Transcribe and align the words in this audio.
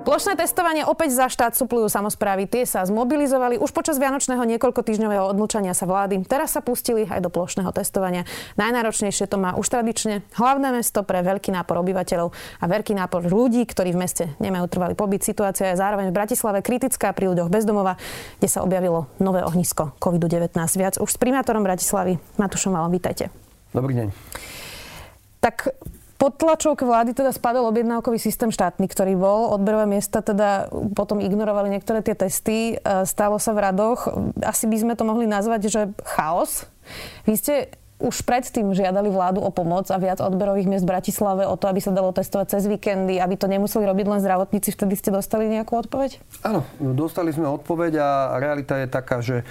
Plošné 0.00 0.32
testovanie 0.32 0.80
opäť 0.80 1.12
za 1.12 1.28
štát 1.28 1.52
suplujú 1.52 1.92
samozprávy. 1.92 2.48
Tie 2.48 2.64
sa 2.64 2.80
zmobilizovali 2.88 3.60
už 3.60 3.68
počas 3.68 4.00
vianočného 4.00 4.40
niekoľko 4.48 4.80
týždňového 4.80 5.28
odmlčania 5.28 5.76
sa 5.76 5.84
vlády. 5.84 6.24
Teraz 6.24 6.56
sa 6.56 6.64
pustili 6.64 7.04
aj 7.04 7.20
do 7.20 7.28
plošného 7.28 7.68
testovania. 7.68 8.24
Najnáročnejšie 8.56 9.28
to 9.28 9.36
má 9.36 9.52
už 9.60 9.68
tradične 9.68 10.24
hlavné 10.40 10.72
mesto 10.72 11.04
pre 11.04 11.20
veľký 11.20 11.52
nápor 11.52 11.84
obyvateľov 11.84 12.32
a 12.32 12.64
veľký 12.64 12.96
nápor 12.96 13.28
ľudí, 13.28 13.60
ktorí 13.68 13.92
v 13.92 14.00
meste 14.00 14.24
nemajú 14.40 14.72
trvalý 14.72 14.96
pobyt. 14.96 15.20
Situácia 15.20 15.76
je 15.76 15.76
zároveň 15.76 16.08
v 16.08 16.16
Bratislave 16.16 16.64
kritická 16.64 17.12
pri 17.12 17.36
ľuďoch 17.36 17.52
bezdomova, 17.52 18.00
kde 18.40 18.48
sa 18.48 18.64
objavilo 18.64 19.04
nové 19.20 19.44
ohnisko 19.44 20.00
COVID-19. 20.00 20.56
Viac 20.80 20.96
už 20.96 21.12
s 21.12 21.20
primátorom 21.20 21.60
Bratislavy 21.60 22.16
Matušom 22.40 22.72
Valom. 22.72 22.88
Vítajte. 22.88 23.28
Dobrý 23.76 24.00
deň. 24.00 24.08
Tak 25.44 25.76
pod 26.20 26.36
tlačovke 26.36 26.84
vlády 26.84 27.16
teda 27.16 27.32
spadol 27.32 27.72
objednávkový 27.72 28.20
systém 28.20 28.52
štátny, 28.52 28.84
ktorý 28.92 29.16
bol. 29.16 29.56
Odberové 29.56 29.88
miesta 29.88 30.20
teda 30.20 30.68
potom 30.92 31.16
ignorovali 31.16 31.72
niektoré 31.72 32.04
tie 32.04 32.12
testy. 32.12 32.76
E, 32.76 33.08
Stalo 33.08 33.40
sa 33.40 33.56
v 33.56 33.64
radoch. 33.64 34.12
Asi 34.44 34.68
by 34.68 34.76
sme 34.76 34.92
to 35.00 35.08
mohli 35.08 35.24
nazvať, 35.24 35.72
že 35.72 35.82
chaos. 36.04 36.68
Vy 37.24 37.40
ste 37.40 37.54
už 38.00 38.24
predtým 38.24 38.72
žiadali 38.72 39.12
vládu 39.12 39.44
o 39.44 39.52
pomoc 39.52 39.92
a 39.92 40.00
viac 40.00 40.24
odberových 40.24 40.66
miest 40.66 40.84
v 40.88 40.92
Bratislave 40.96 41.44
o 41.44 41.54
to, 41.60 41.68
aby 41.68 41.84
sa 41.84 41.92
dalo 41.92 42.10
testovať 42.16 42.56
cez 42.56 42.64
víkendy, 42.64 43.20
aby 43.20 43.36
to 43.36 43.44
nemuseli 43.44 43.84
robiť 43.84 44.06
len 44.08 44.20
zdravotníci. 44.24 44.72
Vtedy 44.72 44.96
ste 44.96 45.12
dostali 45.12 45.52
nejakú 45.52 45.76
odpoveď? 45.76 46.16
Áno, 46.40 46.64
dostali 46.80 47.30
sme 47.30 47.46
odpoveď 47.46 47.92
a 48.00 48.08
realita 48.40 48.80
je 48.80 48.88
taká, 48.88 49.20
že, 49.20 49.44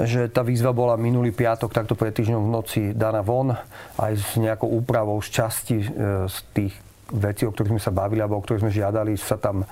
že 0.00 0.32
tá 0.32 0.40
výzva 0.40 0.72
bola 0.72 0.96
minulý 0.96 1.30
piatok, 1.30 1.76
takto 1.76 1.92
pred 1.92 2.16
týždňom 2.16 2.40
v 2.40 2.50
noci 2.50 2.82
daná 2.96 3.20
von, 3.20 3.52
aj 4.00 4.12
s 4.16 4.28
nejakou 4.40 4.72
úpravou 4.72 5.20
z 5.20 5.28
časti 5.28 5.78
e, 5.84 5.86
z 6.24 6.36
tých 6.56 6.74
veci, 7.10 7.42
o 7.44 7.50
ktorých 7.50 7.76
sme 7.76 7.82
sa 7.82 7.92
bavili 7.92 8.22
alebo 8.22 8.38
o 8.38 8.42
ktorých 8.42 8.62
sme 8.62 8.72
žiadali, 8.72 9.12
sa 9.18 9.36
tam, 9.36 9.66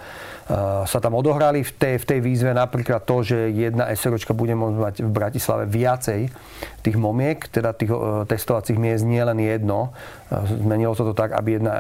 sa 0.89 1.05
tam 1.05 1.13
odohrali 1.13 1.61
v 1.61 1.73
tej, 1.77 2.01
v 2.01 2.09
tej 2.09 2.25
výzve. 2.25 2.57
Napríklad 2.57 3.05
to, 3.05 3.21
že 3.21 3.53
jedna 3.53 3.85
SROčka 3.93 4.33
bude 4.33 4.57
môcť 4.57 4.79
mať 4.81 4.95
v 5.05 5.11
Bratislave 5.13 5.69
viacej 5.69 6.33
tých 6.81 6.97
momiek, 6.97 7.53
teda 7.53 7.77
tých 7.77 7.93
uh, 7.93 8.25
testovacích 8.25 8.81
miest 8.81 9.05
nie 9.05 9.21
len 9.21 9.37
jedno. 9.45 9.93
Uh, 10.33 10.49
zmenilo 10.49 10.97
sa 10.97 11.05
to 11.05 11.13
tak, 11.13 11.37
aby, 11.37 11.61
jedna, 11.61 11.77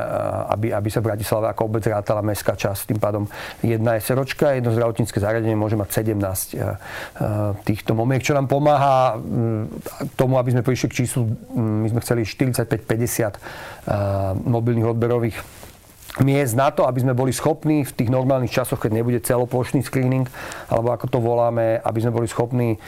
aby, 0.52 0.76
aby 0.76 0.88
sa 0.92 1.00
Bratislave 1.00 1.48
ako 1.48 1.64
obec 1.64 1.88
rátala 1.88 2.20
mestská 2.20 2.60
časť. 2.60 2.92
Tým 2.92 3.00
pádom 3.00 3.24
jedna 3.64 3.96
SROčka, 3.96 4.52
jedno 4.52 4.76
zdravotnícke 4.76 5.16
zariadenie 5.16 5.56
môže 5.56 5.80
mať 5.80 6.04
17 6.04 6.60
týchto 7.64 7.96
momiek, 7.96 8.20
čo 8.20 8.36
nám 8.36 8.52
pomáha 8.52 9.16
mm, 9.16 9.64
tomu, 10.20 10.36
aby 10.36 10.52
sme 10.52 10.60
prišli 10.60 10.92
k 10.92 10.94
číslu, 11.04 11.24
mm, 11.24 11.88
my 11.88 11.96
sme 11.96 12.00
chceli 12.04 12.28
45-50 12.28 14.44
mobilných 14.44 14.92
odberových 14.92 15.40
miest 16.24 16.56
na 16.56 16.72
to, 16.72 16.88
aby 16.88 17.04
sme 17.04 17.12
boli 17.12 17.30
schopní 17.30 17.84
v 17.84 17.92
tých 17.92 18.10
normálnych 18.10 18.50
časoch, 18.50 18.80
keď 18.80 18.90
nebude 18.96 19.20
celoplošný 19.20 19.84
screening, 19.84 20.26
alebo 20.72 20.90
ako 20.96 21.06
to 21.06 21.18
voláme, 21.20 21.78
aby 21.84 21.98
sme 22.00 22.16
boli 22.16 22.26
schopní 22.26 22.80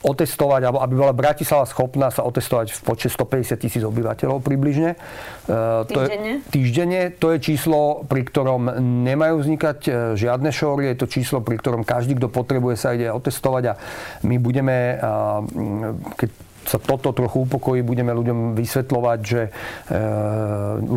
otestovať, 0.00 0.64
alebo 0.64 0.80
aby 0.80 0.94
bola 0.96 1.12
Bratislava 1.12 1.68
schopná 1.68 2.08
sa 2.08 2.24
otestovať 2.24 2.72
v 2.72 2.80
počte 2.80 3.08
150 3.12 3.60
tisíc 3.60 3.82
obyvateľov 3.84 4.40
približne. 4.40 4.96
Týždenne? 5.44 5.84
To 5.92 5.98
je, 6.00 6.08
týždenne. 6.48 7.00
To 7.20 7.26
je 7.36 7.38
číslo, 7.44 8.08
pri 8.08 8.24
ktorom 8.24 8.80
nemajú 9.04 9.44
vznikať 9.44 9.78
e, 9.84 9.90
žiadne 10.16 10.48
šóry. 10.48 10.88
Je 10.92 11.04
to 11.04 11.06
číslo, 11.06 11.44
pri 11.44 11.60
ktorom 11.60 11.84
každý, 11.84 12.16
kto 12.16 12.32
potrebuje, 12.32 12.80
sa 12.80 12.96
ide 12.96 13.12
otestovať 13.12 13.62
a 13.68 13.74
my 14.24 14.40
budeme, 14.40 14.96
keď 16.16 16.28
sa 16.66 16.76
toto 16.76 17.10
trochu 17.16 17.48
upokojí, 17.48 17.80
budeme 17.80 18.12
ľuďom 18.12 18.52
vysvetľovať, 18.52 19.18
že 19.24 19.40
e, 19.46 19.50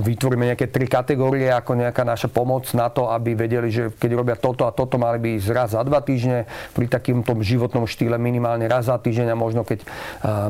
vytvoríme 0.03 0.51
nejaké 0.53 0.67
tri 0.67 0.85
kategórie 0.85 1.47
ako 1.49 1.79
nejaká 1.79 2.03
naša 2.03 2.27
pomoc 2.27 2.67
na 2.75 2.91
to, 2.91 3.07
aby 3.07 3.35
vedeli, 3.35 3.71
že 3.71 3.91
keď 3.95 4.11
robia 4.13 4.35
toto 4.35 4.67
a 4.67 4.75
toto, 4.75 4.99
mali 4.99 5.19
by 5.23 5.29
ísť 5.39 5.49
raz 5.55 5.69
za 5.71 5.81
dva 5.83 6.03
týždne, 6.03 6.45
pri 6.75 6.91
takýmto 6.91 7.31
životnom 7.39 7.87
štýle 7.87 8.19
minimálne 8.19 8.67
raz 8.67 8.91
za 8.91 8.99
týždeň 8.99 9.33
a 9.33 9.39
možno 9.39 9.63
keď 9.63 9.79
e, 9.81 9.87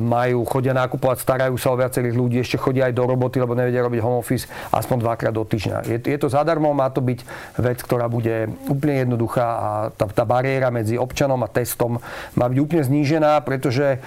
majú, 0.01 0.43
chodia 0.49 0.73
nakupovať, 0.73 1.17
starajú 1.21 1.55
sa 1.61 1.73
o 1.73 1.79
viacerých 1.79 2.15
ľudí, 2.17 2.37
ešte 2.41 2.57
chodia 2.57 2.89
aj 2.89 2.93
do 2.97 3.03
roboty, 3.05 3.37
lebo 3.37 3.53
nevedia 3.53 3.85
robiť 3.85 4.01
home 4.01 4.19
office 4.19 4.49
aspoň 4.73 4.97
dvakrát 5.05 5.33
do 5.33 5.45
týždňa. 5.45 5.77
Je, 5.87 5.97
je 6.01 6.17
to 6.19 6.27
zadarmo, 6.29 6.73
má 6.73 6.89
to 6.89 6.99
byť 6.99 7.19
vec, 7.61 7.79
ktorá 7.85 8.09
bude 8.09 8.49
úplne 8.67 9.05
jednoduchá 9.05 9.45
a 9.45 9.69
tá, 9.93 10.05
tá 10.09 10.23
bariéra 10.25 10.73
medzi 10.73 10.97
občanom 10.97 11.39
a 11.45 11.51
testom 11.51 12.01
má 12.33 12.45
byť 12.49 12.59
úplne 12.59 12.83
znížená, 12.83 13.39
pretože 13.45 14.01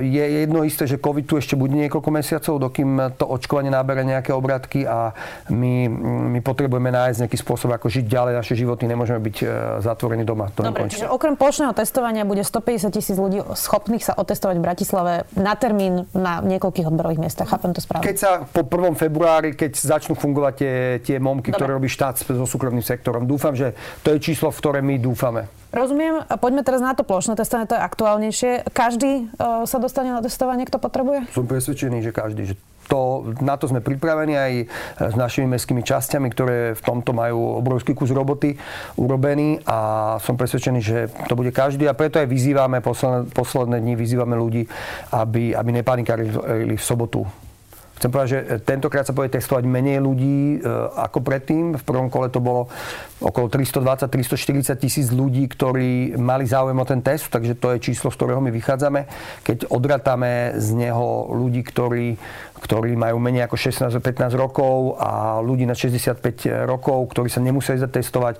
je 0.00 0.24
jedno 0.44 0.64
isté, 0.64 0.88
že 0.88 0.96
COVID 0.96 1.24
tu 1.28 1.34
ešte 1.36 1.54
bude 1.58 1.76
niekoľko 1.76 2.10
mesiacov, 2.10 2.54
dokým 2.56 3.18
to 3.20 3.28
očkovanie 3.28 3.68
nábere 3.68 4.06
nejaké 4.06 4.32
obratky 4.32 4.88
a 4.88 5.12
my, 5.52 5.88
my 6.36 6.40
potrebujeme 6.40 6.88
nájsť 6.88 7.26
nejaký 7.26 7.38
spôsob, 7.38 7.74
ako 7.76 7.92
žiť 7.92 8.04
ďalej 8.08 8.32
naše 8.38 8.54
životy. 8.56 8.88
Nemôžeme 8.88 9.20
byť 9.20 9.36
eh, 9.44 9.48
zatvorení 9.84 10.24
doma. 10.24 10.48
To 10.56 10.64
Dobre, 10.64 10.88
čiže 10.88 11.10
okrem 11.10 11.36
plošného 11.36 11.76
testovania 11.76 12.24
bude 12.24 12.42
150 12.42 12.88
tisíc 12.94 13.16
ľudí 13.20 13.44
schopných 13.44 14.04
sa 14.04 14.16
otestovať 14.16 14.56
v 14.56 14.62
Bratislave 14.64 15.12
na 15.36 15.54
termín 15.58 16.08
na 16.16 16.40
niekoľkých 16.40 16.88
odborových 16.88 17.20
miestach. 17.20 17.50
Chápem 17.52 17.76
to 17.76 17.84
správne? 17.84 18.04
Keď 18.04 18.16
sa 18.16 18.30
po 18.44 18.64
1. 18.64 18.96
februári, 18.96 19.52
keď 19.52 19.76
začnú 19.76 20.16
fungovať 20.16 20.54
tie, 20.56 20.74
tie 21.04 21.16
momky, 21.20 21.52
Dobre. 21.52 21.58
ktoré 21.60 21.70
robí 21.76 21.88
štát 21.90 22.20
so 22.24 22.46
súkromným 22.48 22.84
sektorom, 22.84 23.28
dúfam, 23.28 23.52
že 23.52 23.76
to 24.00 24.14
je 24.14 24.18
číslo, 24.22 24.48
v 24.48 24.58
ktoré 24.58 24.78
my 24.80 24.96
dúfame. 24.96 25.46
Rozumiem. 25.68 26.24
Poďme 26.40 26.64
teraz 26.64 26.80
na 26.80 26.96
to 26.96 27.04
plošné 27.04 27.36
testovanie, 27.36 27.68
to 27.68 27.76
je 27.76 27.82
aktuálnejšie. 27.84 28.50
Každý 28.72 29.12
uh, 29.36 29.68
sa 29.68 29.76
dostane 29.76 30.08
na 30.08 30.24
testovanie, 30.24 30.64
kto 30.64 30.80
potrebuje? 30.80 31.28
Som 31.36 31.44
presvedčený, 31.44 32.00
že 32.00 32.10
každý. 32.12 32.42
Že 32.52 32.56
to, 32.88 33.30
na 33.44 33.60
to 33.60 33.68
sme 33.68 33.84
pripravení 33.84 34.32
aj 34.32 34.52
s 34.96 35.14
našimi 35.14 35.44
mestskými 35.44 35.84
časťami, 35.84 36.32
ktoré 36.32 36.72
v 36.72 36.82
tomto 36.82 37.12
majú 37.12 37.60
obrovský 37.60 37.92
kus 37.92 38.08
roboty 38.08 38.56
urobený 38.96 39.60
a 39.68 40.16
som 40.24 40.40
presvedčený, 40.40 40.80
že 40.80 41.12
to 41.28 41.36
bude 41.36 41.52
každý 41.52 41.84
a 41.84 41.92
preto 41.92 42.16
aj 42.16 42.32
vyzývame, 42.32 42.80
posledné, 42.80 43.28
posledné 43.36 43.76
dni 43.84 43.94
vyzývame 43.94 44.34
ľudí, 44.40 44.64
aby, 45.12 45.52
aby 45.52 45.70
nepanikarili 45.84 46.80
v 46.80 46.82
sobotu 46.82 47.28
Chcem 47.98 48.14
povedať, 48.14 48.30
že 48.30 48.38
tentokrát 48.62 49.02
sa 49.02 49.10
bude 49.10 49.26
testovať 49.26 49.66
menej 49.66 49.98
ľudí 49.98 50.62
e, 50.62 50.70
ako 51.02 51.18
predtým. 51.18 51.74
V 51.74 51.82
prvom 51.82 52.06
kole 52.06 52.30
to 52.30 52.38
bolo 52.38 52.70
okolo 53.18 53.50
320-340 53.50 54.78
tisíc 54.78 55.10
ľudí, 55.10 55.50
ktorí 55.50 56.14
mali 56.14 56.46
záujem 56.46 56.78
o 56.78 56.86
ten 56.86 57.02
test, 57.02 57.26
takže 57.26 57.58
to 57.58 57.74
je 57.74 57.90
číslo, 57.90 58.14
z 58.14 58.16
ktorého 58.22 58.38
my 58.38 58.54
vychádzame. 58.54 59.00
Keď 59.42 59.66
odratame 59.74 60.54
z 60.54 60.78
neho 60.78 61.26
ľudí, 61.34 61.66
ktorí, 61.66 62.14
ktorí 62.62 62.94
majú 62.94 63.18
menej 63.18 63.50
ako 63.50 63.58
16-15 63.58 64.38
rokov 64.38 64.94
a 65.02 65.42
ľudí 65.42 65.66
na 65.66 65.74
65 65.74 66.70
rokov, 66.70 67.10
ktorí 67.10 67.26
sa 67.26 67.42
nemuseli 67.42 67.82
zatestovať 67.82 68.38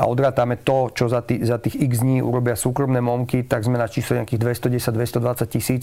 a 0.00 0.08
odrátame 0.08 0.56
to, 0.64 0.88
čo 0.96 1.12
za, 1.12 1.20
tý, 1.20 1.44
za 1.44 1.60
tých 1.60 1.76
x 1.76 2.00
dní 2.00 2.24
urobia 2.24 2.56
súkromné 2.56 3.04
momky, 3.04 3.44
tak 3.44 3.68
sme 3.68 3.76
na 3.76 3.84
čísle 3.84 4.24
nejakých 4.24 4.40
210-220 4.64 5.52
tisíc 5.52 5.82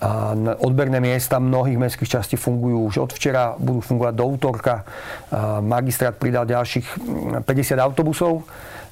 a 0.00 0.36
odberné 0.60 1.00
miesta 1.00 1.40
mnohých 1.40 1.80
mestských 1.80 2.20
častí 2.20 2.36
fungujú 2.36 2.92
už 2.92 2.94
od 3.08 3.10
včera, 3.16 3.56
budú 3.56 3.80
fungovať 3.80 4.14
do 4.16 4.24
útorka. 4.26 4.84
Magistrát 5.64 6.12
pridal 6.16 6.44
ďalších 6.44 6.86
50 7.40 7.44
mm, 7.44 7.80
autobusov, 7.80 8.44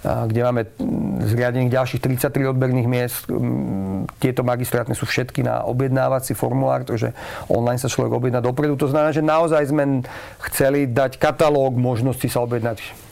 kde 0.02 0.40
máme 0.40 0.62
mm, 0.64 1.28
zriadených 1.28 1.70
ďalších 1.74 2.00
33 2.00 2.52
odberných 2.56 2.88
miest. 2.88 3.28
Mm, 3.28 4.08
tieto 4.18 4.40
magistrátne 4.42 4.96
sú 4.96 5.04
všetky 5.04 5.44
na 5.44 5.62
objednávací 5.68 6.32
formulár, 6.32 6.82
takže 6.88 7.12
online 7.52 7.78
sa 7.78 7.92
človek 7.92 8.10
objedná 8.16 8.40
dopredu. 8.40 8.74
To 8.80 8.88
znamená, 8.90 9.12
že 9.12 9.22
naozaj 9.22 9.68
sme 9.68 10.02
chceli 10.50 10.90
dať 10.90 11.20
katalóg 11.20 11.76
možností 11.76 12.26
sa 12.26 12.42
objednať 12.42 13.11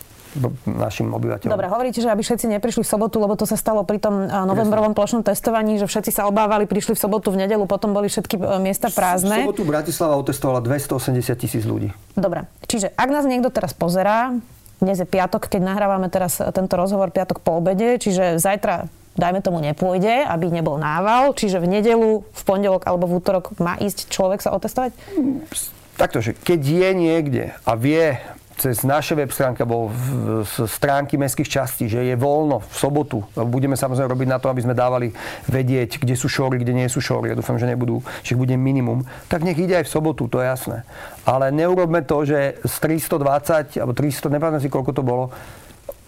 našim 0.67 1.11
obyvateľom. 1.11 1.51
Dobre, 1.51 1.67
hovoríte, 1.67 1.99
že 1.99 2.09
aby 2.11 2.23
všetci 2.23 2.47
neprišli 2.59 2.87
v 2.87 2.89
sobotu, 2.89 3.19
lebo 3.19 3.35
to 3.35 3.45
sa 3.47 3.59
stalo 3.59 3.83
pri 3.83 3.99
tom 3.99 4.27
novembrovom 4.27 4.95
plošnom 4.95 5.27
testovaní, 5.27 5.77
že 5.77 5.91
všetci 5.91 6.15
sa 6.15 6.31
obávali, 6.31 6.71
prišli 6.71 6.95
v 6.95 7.01
sobotu, 7.01 7.35
v 7.35 7.47
nedelu, 7.47 7.67
potom 7.67 7.91
boli 7.91 8.07
všetky 8.07 8.39
e, 8.39 8.63
miesta 8.63 8.89
prázdne. 8.95 9.43
V 9.43 9.51
sobotu 9.51 9.67
Bratislava 9.67 10.15
otestovala 10.23 10.63
280 10.63 11.35
tisíc 11.35 11.67
ľudí. 11.67 11.91
Dobre, 12.15 12.47
čiže 12.71 12.95
ak 12.95 13.09
nás 13.11 13.27
niekto 13.27 13.51
teraz 13.51 13.75
pozerá, 13.75 14.39
dnes 14.79 14.97
je 14.97 15.05
piatok, 15.05 15.51
keď 15.51 15.61
nahrávame 15.61 16.09
teraz 16.09 16.41
tento 16.41 16.75
rozhovor 16.79 17.11
piatok 17.11 17.43
po 17.43 17.59
obede, 17.59 17.99
čiže 18.01 18.39
zajtra 18.41 18.89
dajme 19.19 19.45
tomu 19.45 19.59
nepôjde, 19.61 20.25
aby 20.25 20.49
nebol 20.49 20.79
nával, 20.81 21.37
čiže 21.37 21.59
v 21.59 21.67
nedelu, 21.69 22.25
v 22.25 22.43
pondelok 22.47 22.87
alebo 22.89 23.05
v 23.11 23.21
útorok 23.21 23.53
má 23.61 23.77
ísť 23.77 24.09
človek 24.09 24.41
sa 24.41 24.55
otestovať? 24.55 24.95
Takto, 26.01 26.25
že 26.25 26.33
keď 26.33 26.61
je 26.65 26.91
niekde 26.97 27.45
a 27.69 27.73
vie 27.77 28.17
cez 28.61 28.85
naše 28.85 29.17
web 29.17 29.33
stránky 29.33 29.65
alebo 29.65 29.89
stránky 30.69 31.17
mestských 31.17 31.49
častí, 31.49 31.89
že 31.89 32.05
je 32.05 32.13
voľno 32.13 32.61
v 32.61 32.75
sobotu. 32.77 33.25
Budeme 33.33 33.73
samozrejme 33.73 34.13
robiť 34.13 34.29
na 34.29 34.37
to, 34.37 34.53
aby 34.53 34.61
sme 34.61 34.77
dávali 34.77 35.17
vedieť, 35.49 35.97
kde 35.97 36.13
sú 36.13 36.29
šory, 36.29 36.61
kde 36.61 36.77
nie 36.77 36.89
sú 36.93 37.01
šory. 37.01 37.33
Ja 37.33 37.37
dúfam, 37.41 37.57
že 37.57 37.65
nebudú, 37.65 38.05
že 38.21 38.37
bude 38.37 38.53
minimum. 38.61 39.09
Tak 39.33 39.41
nech 39.41 39.57
ide 39.57 39.81
aj 39.81 39.89
v 39.89 39.95
sobotu, 39.97 40.29
to 40.29 40.45
je 40.45 40.47
jasné. 40.53 40.85
Ale 41.25 41.49
neurobme 41.49 42.05
to, 42.05 42.29
že 42.29 42.61
z 42.61 42.75
320 43.09 43.81
alebo 43.81 43.97
300, 43.97 44.29
nepamätám 44.29 44.61
si, 44.61 44.69
koľko 44.69 44.93
to 44.93 45.01
bolo, 45.01 45.33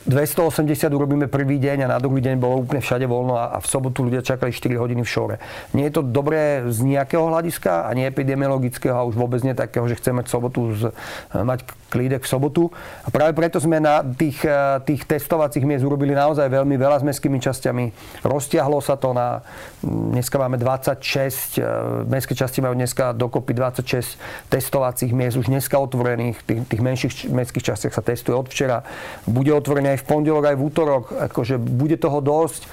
280 0.03 0.91
urobíme 0.91 1.31
prvý 1.31 1.63
deň 1.63 1.87
a 1.87 1.93
na 1.95 1.99
druhý 2.03 2.19
deň 2.19 2.35
bolo 2.35 2.67
úplne 2.67 2.83
všade 2.83 3.07
voľno 3.07 3.39
a 3.39 3.63
v 3.63 3.67
sobotu 3.71 4.03
ľudia 4.03 4.27
čakali 4.27 4.51
4 4.51 4.75
hodiny 4.75 5.07
v 5.07 5.11
šore. 5.11 5.37
Nie 5.79 5.87
je 5.89 5.99
to 5.99 6.03
dobré 6.03 6.67
z 6.67 6.83
nejakého 6.83 7.31
hľadiska, 7.31 7.87
ani 7.87 8.11
epidemiologického 8.11 8.99
a 8.99 9.07
už 9.07 9.15
vôbec 9.15 9.39
nie 9.47 9.55
takého, 9.55 9.87
že 9.87 10.03
chceme 10.03 10.27
sobotu 10.27 10.75
z, 10.75 10.83
mať 11.31 11.63
klídek 11.93 12.25
v 12.25 12.29
sobotu. 12.33 12.63
A 13.05 13.13
práve 13.13 13.37
preto 13.37 13.61
sme 13.61 13.77
na 13.77 14.01
tých, 14.01 14.41
eh, 14.49 14.81
tých 14.89 15.05
testovacích 15.05 15.61
miest 15.69 15.85
urobili 15.85 16.17
naozaj 16.17 16.49
veľmi 16.49 16.81
veľa 16.81 17.05
s 17.05 17.07
mestskými 17.07 17.37
časťami. 17.37 17.85
Roztiahlo 18.25 18.81
sa 18.81 18.97
to 18.97 19.13
na, 19.13 19.45
dneska 19.85 20.41
máme 20.41 20.57
26, 20.57 21.61
eh, 21.61 21.69
mestské 22.09 22.33
časti 22.33 22.65
majú 22.65 22.73
dneska 22.73 23.13
dokopy 23.13 23.53
26 23.53 24.17
testovacích 24.49 25.13
miest, 25.13 25.37
už 25.37 25.53
dneska 25.53 25.77
otvorených, 25.77 26.41
tých, 26.49 26.61
tých 26.65 26.81
menších 26.81 27.13
mestských 27.29 27.77
častiach 27.77 27.93
sa 27.93 28.01
testuje 28.01 28.33
od 28.33 28.49
včera. 28.49 28.81
Bude 29.29 29.53
otvorené 29.53 29.92
aj 29.93 30.01
v 30.03 30.09
pondelok, 30.09 30.45
aj 30.49 30.57
v 30.57 30.65
útorok. 30.67 31.05
Akože 31.31 31.61
bude 31.61 32.01
toho 32.01 32.19
dosť 32.19 32.67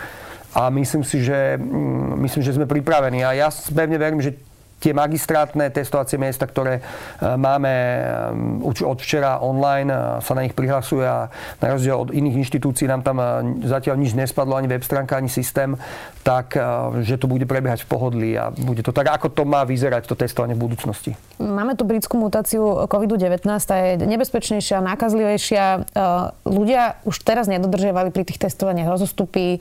a 0.56 0.74
myslím 0.74 1.04
si, 1.06 1.22
že, 1.22 1.60
mm, 1.60 2.18
myslím, 2.26 2.42
že 2.42 2.56
sme 2.58 2.66
pripravení. 2.66 3.22
A 3.22 3.38
ja 3.38 3.48
pevne 3.70 4.02
verím, 4.02 4.24
že 4.24 4.34
tie 4.80 4.96
magistrátne 4.96 5.68
testovacie 5.70 6.16
miesta, 6.16 6.48
ktoré 6.48 6.80
e, 6.80 6.82
máme 7.36 7.70
e, 7.70 8.00
už 8.64 8.88
od 8.88 9.00
včera 9.04 9.44
online, 9.44 9.92
e, 9.92 10.00
sa 10.24 10.34
na 10.34 10.48
nich 10.48 10.56
prihlasuje 10.56 11.04
a 11.04 11.28
na 11.60 11.68
rozdiel 11.76 12.00
od 12.00 12.10
iných 12.16 12.48
inštitúcií 12.48 12.88
nám 12.88 13.04
tam 13.04 13.20
zatiaľ 13.68 14.00
nič 14.00 14.16
nespadlo, 14.16 14.56
ani 14.56 14.72
web 14.72 14.82
stránka, 14.82 15.20
ani 15.20 15.28
systém, 15.28 15.76
tak 16.24 16.56
že 17.04 17.20
to 17.20 17.28
bude 17.28 17.44
prebiehať 17.44 17.84
v 17.84 17.90
pohodlí 17.90 18.30
a 18.38 18.54
bude 18.54 18.86
to 18.86 18.96
tak, 18.96 19.12
ako 19.12 19.28
to 19.34 19.44
má 19.44 19.68
vyzerať 19.68 20.08
to 20.08 20.16
testovanie 20.16 20.56
v 20.56 20.62
budúcnosti. 20.62 21.12
Máme 21.42 21.76
tu 21.76 21.84
britskú 21.84 22.16
mutáciu 22.22 22.88
COVID-19, 22.88 23.44
tá 23.44 23.76
je 23.76 24.04
nebezpečnejšia, 24.06 24.84
nákazlivejšia. 24.84 25.90
Ľudia 26.46 27.02
už 27.04 27.16
teraz 27.26 27.50
nedodržiavali 27.50 28.14
pri 28.14 28.24
tých 28.24 28.40
testovaniach 28.40 28.88
rozostupy. 28.88 29.60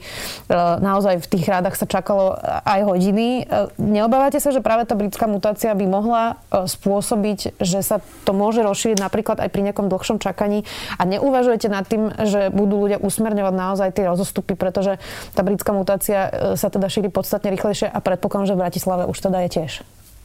Naozaj 0.79 1.25
v 1.25 1.27
tých 1.27 1.45
rádach 1.49 1.75
sa 1.75 1.89
čakalo 1.89 2.37
aj 2.63 2.79
hodiny. 2.85 3.49
Neobávate 3.79 4.37
sa, 4.37 4.53
že 4.53 4.63
práve 4.63 4.85
tá 4.85 4.93
britská 5.09 5.25
mutácia 5.25 5.73
by 5.73 5.85
mohla 5.89 6.37
e, 6.53 6.69
spôsobiť, 6.69 7.57
že 7.57 7.81
sa 7.81 7.97
to 8.29 8.31
môže 8.37 8.61
rozšíriť 8.61 9.01
napríklad 9.01 9.41
aj 9.41 9.49
pri 9.49 9.65
nejakom 9.65 9.89
dlhšom 9.89 10.21
čakaní 10.21 10.69
a 11.01 11.09
neuvažujete 11.09 11.65
nad 11.65 11.89
tým, 11.89 12.13
že 12.13 12.53
budú 12.53 12.85
ľudia 12.85 13.01
usmerňovať 13.01 13.53
naozaj 13.57 13.89
tie 13.97 14.05
rozostupy, 14.05 14.53
pretože 14.53 15.01
tá 15.33 15.41
britská 15.41 15.73
mutácia 15.73 16.29
e, 16.29 16.53
sa 16.53 16.69
teda 16.69 16.85
šíri 16.85 17.09
podstatne 17.09 17.49
rýchlejšie 17.49 17.89
a 17.89 17.97
predpokladám, 17.97 18.53
že 18.53 18.55
v 18.55 18.61
Bratislave 18.61 19.03
už 19.09 19.17
teda 19.17 19.41
je 19.45 19.49
tiež. 19.49 19.71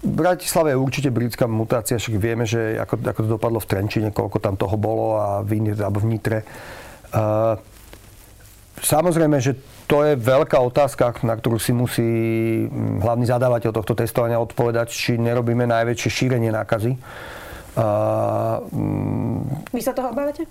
V 0.05 0.13
Bratislave 0.21 0.77
je 0.77 0.83
určite 0.85 1.09
britská 1.09 1.49
mutácia, 1.49 1.97
však 1.97 2.21
vieme, 2.21 2.45
že 2.45 2.77
ako, 2.77 3.01
ako 3.09 3.21
to 3.25 3.29
dopadlo 3.41 3.57
v 3.57 3.69
Trenčine, 3.73 4.13
koľko 4.13 4.37
tam 4.37 4.61
toho 4.61 4.77
bolo 4.77 5.17
a 5.17 5.41
v, 5.41 5.65
alebo 5.81 6.05
v 6.05 6.13
Nitre. 6.13 6.45
Uh, 7.09 7.57
samozrejme, 8.85 9.41
že 9.41 9.57
to 9.85 10.01
je 10.05 10.13
veľká 10.17 10.57
otázka, 10.61 11.13
na 11.25 11.37
ktorú 11.37 11.61
si 11.61 11.77
musí 11.77 12.11
hm, 12.67 13.05
hlavný 13.05 13.29
zadávateľ 13.29 13.71
tohto 13.71 13.93
testovania 13.93 14.41
odpovedať, 14.41 14.89
či 14.89 15.21
nerobíme 15.21 15.69
najväčšie 15.69 16.11
šírenie 16.11 16.51
nákazy. 16.53 16.97
Hm, 17.75 19.39
Vy 19.75 19.83
sa 19.83 19.93
toho 19.93 20.15
obávate? 20.15 20.47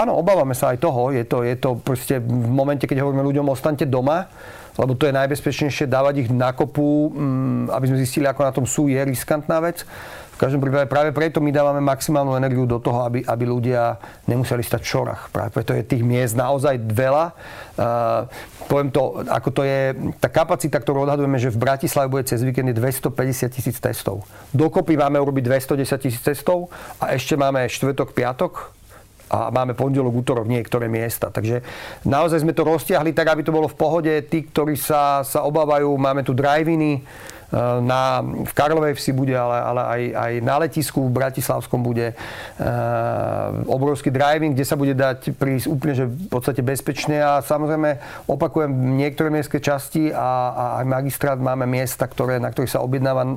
Áno, 0.00 0.16
obávame 0.16 0.56
sa 0.56 0.72
aj 0.72 0.80
toho. 0.80 1.12
Je 1.12 1.28
to, 1.28 1.44
je 1.44 1.56
to 1.60 1.76
proste 1.76 2.24
v 2.24 2.48
momente, 2.48 2.88
keď 2.88 3.04
hovoríme 3.04 3.20
ľuďom, 3.20 3.52
ostaňte 3.52 3.84
doma, 3.84 4.32
lebo 4.78 4.96
to 4.96 5.08
je 5.08 5.16
najbezpečnejšie 5.16 5.86
dávať 5.90 6.26
ich 6.26 6.30
na 6.32 6.52
kopu, 6.56 7.12
hm, 7.12 7.72
aby 7.72 7.84
sme 7.88 7.98
zistili, 8.02 8.26
ako 8.28 8.40
na 8.42 8.52
tom 8.52 8.64
sú, 8.64 8.88
je 8.88 9.00
riskantná 9.00 9.60
vec 9.60 9.84
každom 10.42 10.58
prípade 10.58 10.90
práve 10.90 11.14
preto 11.14 11.38
my 11.38 11.54
dávame 11.54 11.78
maximálnu 11.78 12.34
energiu 12.34 12.66
do 12.66 12.82
toho, 12.82 13.06
aby, 13.06 13.22
aby 13.22 13.44
ľudia 13.46 13.94
nemuseli 14.26 14.66
stať 14.66 14.82
v 14.82 14.90
šorách. 14.90 15.22
Práve 15.30 15.54
preto 15.54 15.70
je 15.70 15.86
tých 15.86 16.02
miest 16.02 16.34
naozaj 16.34 16.82
veľa. 16.82 17.30
Uh, 17.78 18.26
poviem 18.66 18.90
to, 18.90 19.22
ako 19.22 19.48
to 19.54 19.62
je, 19.62 19.94
tá 20.18 20.26
kapacita, 20.26 20.82
ktorú 20.82 21.06
odhadujeme, 21.06 21.38
že 21.38 21.54
v 21.54 21.62
Bratislave 21.62 22.10
bude 22.10 22.26
cez 22.26 22.42
víkend 22.42 22.74
250 22.74 23.54
tisíc 23.54 23.78
testov. 23.78 24.26
Dokopy 24.50 24.98
máme 24.98 25.22
urobiť 25.22 25.46
210 25.78 26.10
tisíc 26.10 26.22
testov 26.26 26.74
a 26.98 27.14
ešte 27.14 27.38
máme 27.38 27.62
štvrtok, 27.70 28.10
piatok, 28.10 28.81
a 29.32 29.48
máme 29.48 29.72
pondelok, 29.72 30.12
útorok 30.12 30.44
niektoré 30.44 30.92
miesta. 30.92 31.32
Takže 31.32 31.64
naozaj 32.04 32.44
sme 32.44 32.52
to 32.52 32.68
roztiahli 32.68 33.16
tak, 33.16 33.32
aby 33.32 33.40
to 33.40 33.56
bolo 33.56 33.64
v 33.64 33.80
pohode. 33.80 34.12
Tí, 34.28 34.44
ktorí 34.44 34.76
sa, 34.76 35.24
sa 35.24 35.40
obávajú, 35.48 35.88
máme 35.96 36.20
tu 36.20 36.36
drive-iny, 36.36 37.00
Eh, 37.41 37.41
na, 37.84 38.24
v 38.24 38.52
Karlovej 38.56 38.96
vsi 38.96 39.12
bude, 39.12 39.36
ale, 39.36 39.58
ale 39.60 39.82
aj, 39.84 40.02
aj 40.16 40.32
na 40.40 40.56
letisku 40.64 41.04
v 41.04 41.12
Bratislavskom 41.12 41.84
bude 41.84 42.16
uh, 42.16 42.64
obrovský 43.68 44.08
driving, 44.08 44.56
kde 44.56 44.64
sa 44.64 44.76
bude 44.80 44.96
dať 44.96 45.36
prísť 45.36 45.68
úplne 45.68 45.92
že 45.92 46.08
v 46.08 46.28
podstate 46.32 46.64
bezpečne 46.64 47.20
a 47.20 47.44
samozrejme 47.44 48.00
opakujem 48.24 48.72
niektoré 48.96 49.28
mestské 49.28 49.60
časti 49.60 50.08
a, 50.08 50.28
a 50.52 50.64
aj 50.80 50.86
magistrát 50.88 51.36
máme 51.36 51.68
miesta, 51.68 52.08
ktoré, 52.08 52.40
na 52.40 52.48
ktorých 52.48 52.72
sa 52.72 52.80
objednáva 52.80 53.28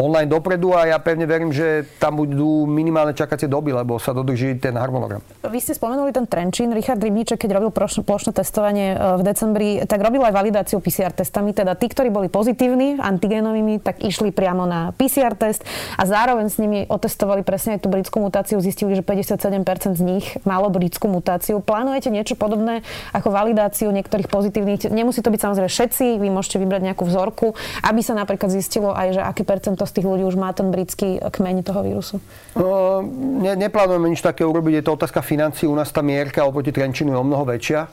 online 0.00 0.30
dopredu 0.32 0.72
a 0.72 0.88
ja 0.88 0.96
pevne 0.96 1.28
verím, 1.28 1.52
že 1.52 1.84
tam 2.00 2.16
budú 2.16 2.64
minimálne 2.64 3.12
čakacie 3.12 3.44
doby, 3.44 3.76
lebo 3.76 4.00
sa 4.00 4.16
dodrží 4.16 4.56
ten 4.56 4.72
harmonogram. 4.80 5.20
Vy 5.44 5.60
ste 5.60 5.76
spomenuli 5.76 6.16
ten 6.16 6.24
Trenčín. 6.24 6.72
Richard 6.72 7.02
Rybníček, 7.02 7.36
keď 7.44 7.60
robil 7.60 7.70
plošné 7.76 8.32
testovanie 8.32 8.96
eh, 8.96 9.20
v 9.20 9.22
decembri, 9.22 9.68
tak 9.84 10.00
robil 10.00 10.24
aj 10.24 10.32
validáciu 10.32 10.80
PCR 10.80 11.12
testami, 11.12 11.52
teda 11.52 11.76
tí, 11.76 11.92
ktorí 11.92 12.08
boli 12.08 12.32
pozitívni, 12.32 12.96
antigénov 12.96 13.49
anonymní, 13.50 13.82
tak 13.82 13.98
išli 14.06 14.30
priamo 14.30 14.62
na 14.70 14.94
PCR 14.94 15.34
test 15.34 15.66
a 15.98 16.06
zároveň 16.06 16.46
s 16.46 16.62
nimi 16.62 16.86
otestovali 16.86 17.42
presne 17.42 17.74
aj 17.76 17.82
tú 17.82 17.90
britskú 17.90 18.22
mutáciu, 18.22 18.62
zistili, 18.62 18.94
že 18.94 19.02
57% 19.02 19.98
z 19.98 20.02
nich 20.06 20.38
malo 20.46 20.70
britskú 20.70 21.10
mutáciu. 21.10 21.58
Plánujete 21.58 22.14
niečo 22.14 22.38
podobné 22.38 22.86
ako 23.10 23.34
validáciu 23.34 23.90
niektorých 23.90 24.30
pozitívnych? 24.30 24.86
Nemusí 24.94 25.18
to 25.18 25.34
byť 25.34 25.40
samozrejme 25.42 25.66
všetci, 25.66 26.22
vy 26.22 26.28
môžete 26.30 26.62
vybrať 26.62 26.94
nejakú 26.94 27.02
vzorku, 27.02 27.58
aby 27.82 28.00
sa 28.06 28.14
napríklad 28.14 28.54
zistilo 28.54 28.94
aj, 28.94 29.18
že 29.18 29.22
aký 29.26 29.42
percento 29.42 29.82
z 29.82 29.92
tých 29.98 30.06
ľudí 30.06 30.22
už 30.22 30.38
má 30.38 30.54
ten 30.54 30.70
britský 30.70 31.18
kmeň 31.18 31.66
toho 31.66 31.82
vírusu. 31.82 32.22
Uh, 32.54 33.02
ne, 33.42 33.58
neplánujeme 33.58 34.06
nič 34.06 34.22
také 34.22 34.46
urobiť, 34.46 34.80
je 34.80 34.84
to 34.86 34.94
otázka 34.94 35.26
financií. 35.26 35.66
U 35.66 35.74
nás 35.74 35.90
tá 35.90 36.04
mierka 36.06 36.46
oproti 36.46 36.70
Trenčinu 36.70 37.16
je 37.16 37.18
o 37.18 37.26
mnoho 37.26 37.42
väčšia. 37.42 37.90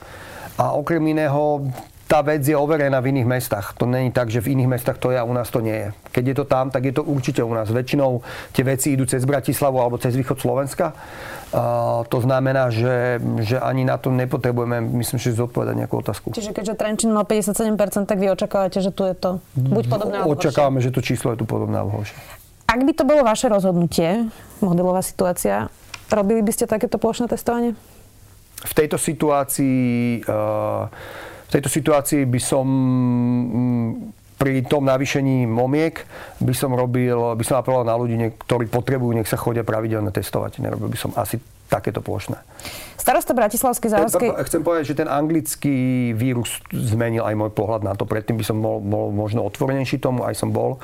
A 0.58 0.74
okrem 0.74 1.02
iného 1.06 1.66
tá 2.08 2.24
vec 2.24 2.40
je 2.40 2.56
overená 2.56 3.04
v 3.04 3.12
iných 3.12 3.28
mestách. 3.28 3.76
To 3.76 3.84
není 3.84 4.08
tak, 4.08 4.32
že 4.32 4.40
v 4.40 4.56
iných 4.56 4.80
mestách 4.80 4.96
to 4.96 5.12
je 5.12 5.20
a 5.20 5.28
u 5.28 5.34
nás 5.36 5.52
to 5.52 5.60
nie 5.60 5.76
je. 5.76 5.88
Keď 6.08 6.24
je 6.24 6.36
to 6.40 6.44
tam, 6.48 6.72
tak 6.72 6.88
je 6.88 6.96
to 6.96 7.04
určite 7.04 7.44
u 7.44 7.52
nás. 7.52 7.68
Väčšinou 7.68 8.24
tie 8.56 8.64
veci 8.64 8.96
idú 8.96 9.04
cez 9.04 9.28
Bratislavu 9.28 9.76
alebo 9.76 10.00
cez 10.00 10.16
východ 10.16 10.40
Slovenska. 10.40 10.96
Uh, 11.52 12.08
to 12.08 12.24
znamená, 12.24 12.72
že, 12.72 13.20
že 13.44 13.60
ani 13.60 13.84
na 13.84 14.00
to 14.00 14.08
nepotrebujeme, 14.08 14.80
myslím, 15.04 15.20
že 15.20 15.36
zodpovedať 15.36 15.84
nejakú 15.84 16.00
otázku. 16.00 16.32
Čiže 16.32 16.56
keďže 16.56 16.80
Trenčín 16.80 17.12
mal 17.12 17.28
57%, 17.28 18.08
tak 18.08 18.16
vy 18.16 18.32
očakávate, 18.32 18.80
že 18.80 18.88
tu 18.88 19.04
je 19.04 19.12
to 19.12 19.44
buď 19.52 19.84
podobné 19.92 20.16
alebo 20.24 20.32
Očakávame, 20.32 20.80
že 20.80 20.88
to 20.88 21.04
číslo 21.04 21.36
je 21.36 21.44
tu 21.44 21.46
podobné 21.48 21.76
alebo 21.76 22.00
horšie. 22.00 22.16
Ak 22.68 22.80
by 22.84 22.92
to 22.92 23.04
bolo 23.04 23.24
vaše 23.24 23.48
rozhodnutie, 23.48 24.28
modelová 24.60 25.00
situácia, 25.00 25.72
robili 26.12 26.40
by 26.40 26.52
ste 26.52 26.64
takéto 26.68 27.00
plošné 27.00 27.28
testovanie? 27.28 27.72
V 28.64 28.72
tejto 28.76 29.00
situácii 29.00 30.20
uh, 30.28 30.88
v 31.48 31.50
tejto 31.50 31.72
situácii 31.72 32.28
by 32.28 32.40
som 32.40 32.66
mm, 32.68 33.88
pri 34.38 34.62
tom 34.68 34.86
navýšení 34.86 35.48
momiek 35.50 36.04
by 36.38 36.54
som 36.54 36.70
robil, 36.76 37.34
by 37.34 37.44
som 37.44 37.58
apeloval 37.58 37.88
na 37.88 37.98
ľudí, 37.98 38.14
ktorí 38.46 38.70
potrebujú, 38.70 39.16
nech 39.16 39.26
sa 39.26 39.40
chodia 39.40 39.66
pravidelne 39.66 40.14
testovať. 40.14 40.62
Nerobil 40.62 40.92
by 40.92 40.98
som 41.00 41.10
asi 41.18 41.42
takéto 41.66 42.00
plošné. 42.00 42.38
Starosta 42.96 43.36
Bratislavskej 43.36 43.90
záhorskej... 43.92 44.28
Chcem 44.46 44.62
povedať, 44.64 44.84
že 44.94 44.98
ten 45.04 45.08
anglický 45.10 46.12
vírus 46.16 46.60
zmenil 46.72 47.26
aj 47.26 47.34
môj 47.36 47.50
pohľad 47.52 47.82
na 47.84 47.92
to. 47.98 48.08
Predtým 48.08 48.40
by 48.40 48.44
som 48.46 48.62
bol, 48.62 48.80
bol 48.80 49.12
možno 49.12 49.44
otvorenejší 49.44 50.00
tomu, 50.00 50.24
aj 50.24 50.38
som 50.38 50.54
bol, 50.54 50.80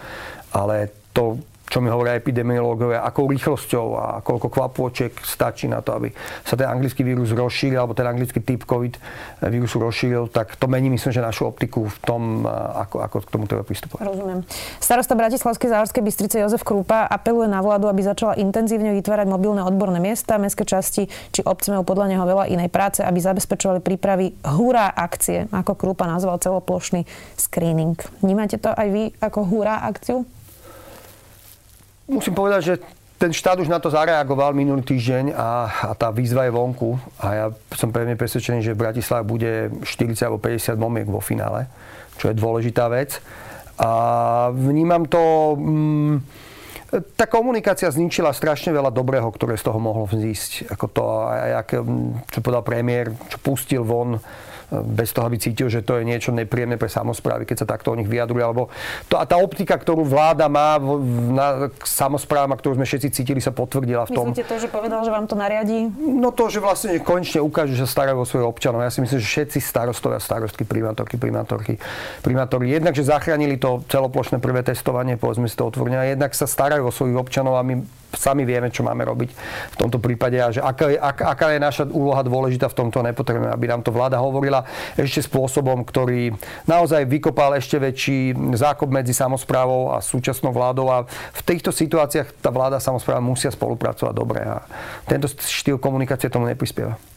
ale 0.53 0.93
to 1.17 1.41
čo 1.65 1.81
mi 1.81 1.89
hovoria 1.89 2.15
epidemiológovia, 2.21 3.03
akou 3.03 3.25
rýchlosťou 3.27 3.87
a 3.97 4.07
koľko 4.21 4.53
kvapôček 4.53 5.25
stačí 5.25 5.67
na 5.67 5.81
to, 5.81 5.97
aby 5.97 6.13
sa 6.45 6.55
ten 6.55 6.69
anglický 6.69 7.01
vírus 7.03 7.33
rozšíril, 7.33 7.81
alebo 7.81 7.97
ten 7.97 8.05
anglický 8.05 8.45
typ 8.45 8.69
COVID 8.69 9.01
vírusu 9.49 9.81
rozšíril, 9.81 10.29
tak 10.29 10.55
to 10.61 10.69
mení, 10.69 10.93
myslím, 10.93 11.11
že 11.11 11.25
našu 11.25 11.49
optiku 11.49 11.89
v 11.89 11.99
tom, 12.05 12.23
ako, 12.49 13.01
ako 13.01 13.17
k 13.25 13.31
tomu 13.33 13.45
treba 13.49 13.65
pristupovať. 13.65 14.05
Rozumiem. 14.05 14.41
Starosta 14.79 15.17
Bratislavskej 15.17 15.73
záhorskej 15.73 16.03
Bystrice 16.05 16.37
Jozef 16.45 16.63
Krúpa 16.63 17.09
apeluje 17.09 17.49
na 17.49 17.65
vládu, 17.65 17.89
aby 17.89 18.05
začala 18.05 18.37
intenzívne 18.37 18.93
vytvárať 19.01 19.27
mobilné 19.27 19.65
odborné 19.65 19.99
miesta, 19.99 20.37
mestské 20.37 20.69
časti, 20.69 21.09
či 21.33 21.41
obce 21.43 21.73
majú 21.73 21.83
podľa 21.83 22.13
neho 22.13 22.25
veľa 22.29 22.53
inej 22.53 22.69
práce, 22.69 23.01
aby 23.01 23.19
zabezpečovali 23.19 23.81
prípravy 23.81 24.37
hurá 24.45 24.93
akcie, 24.93 25.49
ako 25.49 25.75
Krúpa 25.75 26.05
nazval 26.05 26.39
celoplošný 26.39 27.09
screening. 27.41 27.97
Vnímate 28.21 28.61
to 28.61 28.69
aj 28.69 28.89
vy 28.93 29.05
ako 29.19 29.49
hurá 29.49 29.81
akciu? 29.89 30.29
Musím 32.05 32.37
povedať, 32.37 32.63
že 32.65 32.75
ten 33.17 33.33
štát 33.33 33.57
už 33.63 33.73
na 33.73 33.81
to 33.81 33.89
zareagoval 33.89 34.53
minulý 34.53 34.85
týždeň 34.85 35.33
a, 35.33 35.49
a 35.89 35.93
tá 35.97 36.13
výzva 36.13 36.45
je 36.45 36.53
vonku. 36.53 36.99
A 37.17 37.27
ja 37.33 37.47
som 37.73 37.89
pevne 37.89 38.19
presvedčený, 38.19 38.61
že 38.61 38.77
v 38.77 38.83
Bratislave 38.85 39.25
bude 39.25 39.73
40 39.87 40.29
alebo 40.29 40.43
50 40.43 40.77
momiek 40.77 41.09
vo 41.09 41.25
finále, 41.25 41.71
čo 42.21 42.29
je 42.29 42.37
dôležitá 42.37 42.91
vec. 42.93 43.23
A 43.81 43.91
vnímam 44.53 45.09
to... 45.09 45.55
Mm, 45.57 46.17
tá 47.19 47.27
komunikácia 47.27 47.91
zničila 47.91 48.31
strašne 48.31 48.71
veľa 48.71 48.95
dobrého, 48.95 49.27
ktoré 49.27 49.59
z 49.59 49.67
toho 49.67 49.83
mohlo 49.83 50.07
vzísť. 50.07 50.71
Ako 50.71 50.87
to, 50.93 51.05
jak, 51.27 51.69
čo 52.31 52.39
povedal 52.39 52.63
premiér, 52.63 53.11
čo 53.33 53.43
pustil 53.43 53.83
von 53.83 54.23
bez 54.71 55.13
toho, 55.13 55.29
aby 55.29 55.37
cítil, 55.37 55.69
že 55.69 55.85
to 55.85 56.01
je 56.01 56.09
niečo 56.09 56.33
nepríjemné 56.33 56.81
pre 56.81 56.89
samozprávy, 56.89 57.45
keď 57.45 57.65
sa 57.65 57.67
takto 57.69 57.93
o 57.93 57.99
nich 57.99 58.09
vyjadruje. 58.09 58.43
Alebo 58.45 58.73
to, 59.09 59.21
a 59.21 59.25
tá 59.29 59.37
optika, 59.37 59.77
ktorú 59.77 60.05
vláda 60.07 60.49
má 60.49 60.81
na 61.33 61.69
samozprávam, 61.85 62.53
a 62.53 62.61
ktorú 62.61 62.81
sme 62.81 62.87
všetci 62.89 63.09
cítili, 63.13 63.41
sa 63.43 63.53
potvrdila 63.53 64.09
v 64.09 64.11
tom. 64.15 64.27
Myslíte 64.33 64.49
to, 64.49 64.57
že 64.61 64.69
povedal, 64.73 65.05
že 65.05 65.13
vám 65.13 65.27
to 65.29 65.37
nariadí? 65.37 65.91
No 65.99 66.33
to, 66.33 66.49
že 66.49 66.63
vlastne 66.63 66.97
konečne 67.03 67.41
ukáže, 67.45 67.77
že 67.77 67.85
starajú 67.85 68.23
o 68.23 68.27
svojich 68.27 68.49
občanov. 68.49 68.85
Ja 68.85 68.93
si 68.93 69.05
myslím, 69.05 69.21
že 69.21 69.29
všetci 69.29 69.59
starostovia, 69.61 70.21
starostky, 70.21 70.65
primátorky, 70.65 71.17
primátorky, 71.21 71.77
primátori, 72.25 72.73
jednak, 72.73 72.97
že 72.97 73.05
zachránili 73.07 73.61
to 73.61 73.85
celoplošné 73.89 74.41
prvé 74.41 74.65
testovanie, 74.65 75.21
povedzme 75.21 75.49
si 75.49 75.57
to 75.57 75.69
otvorene, 75.69 75.99
a 76.01 76.05
jednak 76.09 76.33
sa 76.33 76.49
starajú 76.49 76.89
o 76.89 76.93
svojich 76.95 77.17
občanov 77.19 77.57
a 77.59 77.63
my 77.63 78.04
sami 78.17 78.43
vieme, 78.47 78.71
čo 78.71 78.87
máme 78.87 79.05
robiť 79.07 79.31
v 79.75 79.77
tomto 79.77 79.99
prípade 80.03 80.39
a 80.41 80.51
že 80.51 80.61
aká 80.63 80.87
je, 80.91 80.99
ak, 80.99 81.19
aká 81.23 81.47
je 81.55 81.59
naša 81.61 81.85
úloha 81.91 82.23
dôležitá 82.25 82.67
v 82.71 82.77
tomto, 82.85 83.05
nepotrebujeme, 83.05 83.53
aby 83.53 83.67
nám 83.71 83.83
to 83.85 83.95
vláda 83.95 84.19
hovorila 84.19 84.67
ešte 84.99 85.27
spôsobom, 85.27 85.87
ktorý 85.87 86.35
naozaj 86.67 87.07
vykopal 87.07 87.55
ešte 87.59 87.79
väčší 87.79 88.35
zákop 88.57 88.91
medzi 88.91 89.15
samozprávou 89.15 89.95
a 89.95 90.03
súčasnou 90.03 90.51
vládou 90.51 90.91
a 90.91 91.07
v 91.09 91.43
týchto 91.47 91.71
situáciách 91.71 92.43
tá 92.43 92.51
vláda 92.51 92.79
a 92.79 92.83
samozpráva 92.83 93.23
musia 93.23 93.53
spolupracovať 93.55 94.15
dobre 94.15 94.41
a 94.43 94.65
tento 95.07 95.31
štýl 95.31 95.79
komunikácie 95.79 96.27
tomu 96.27 96.51
neprispieva. 96.51 97.14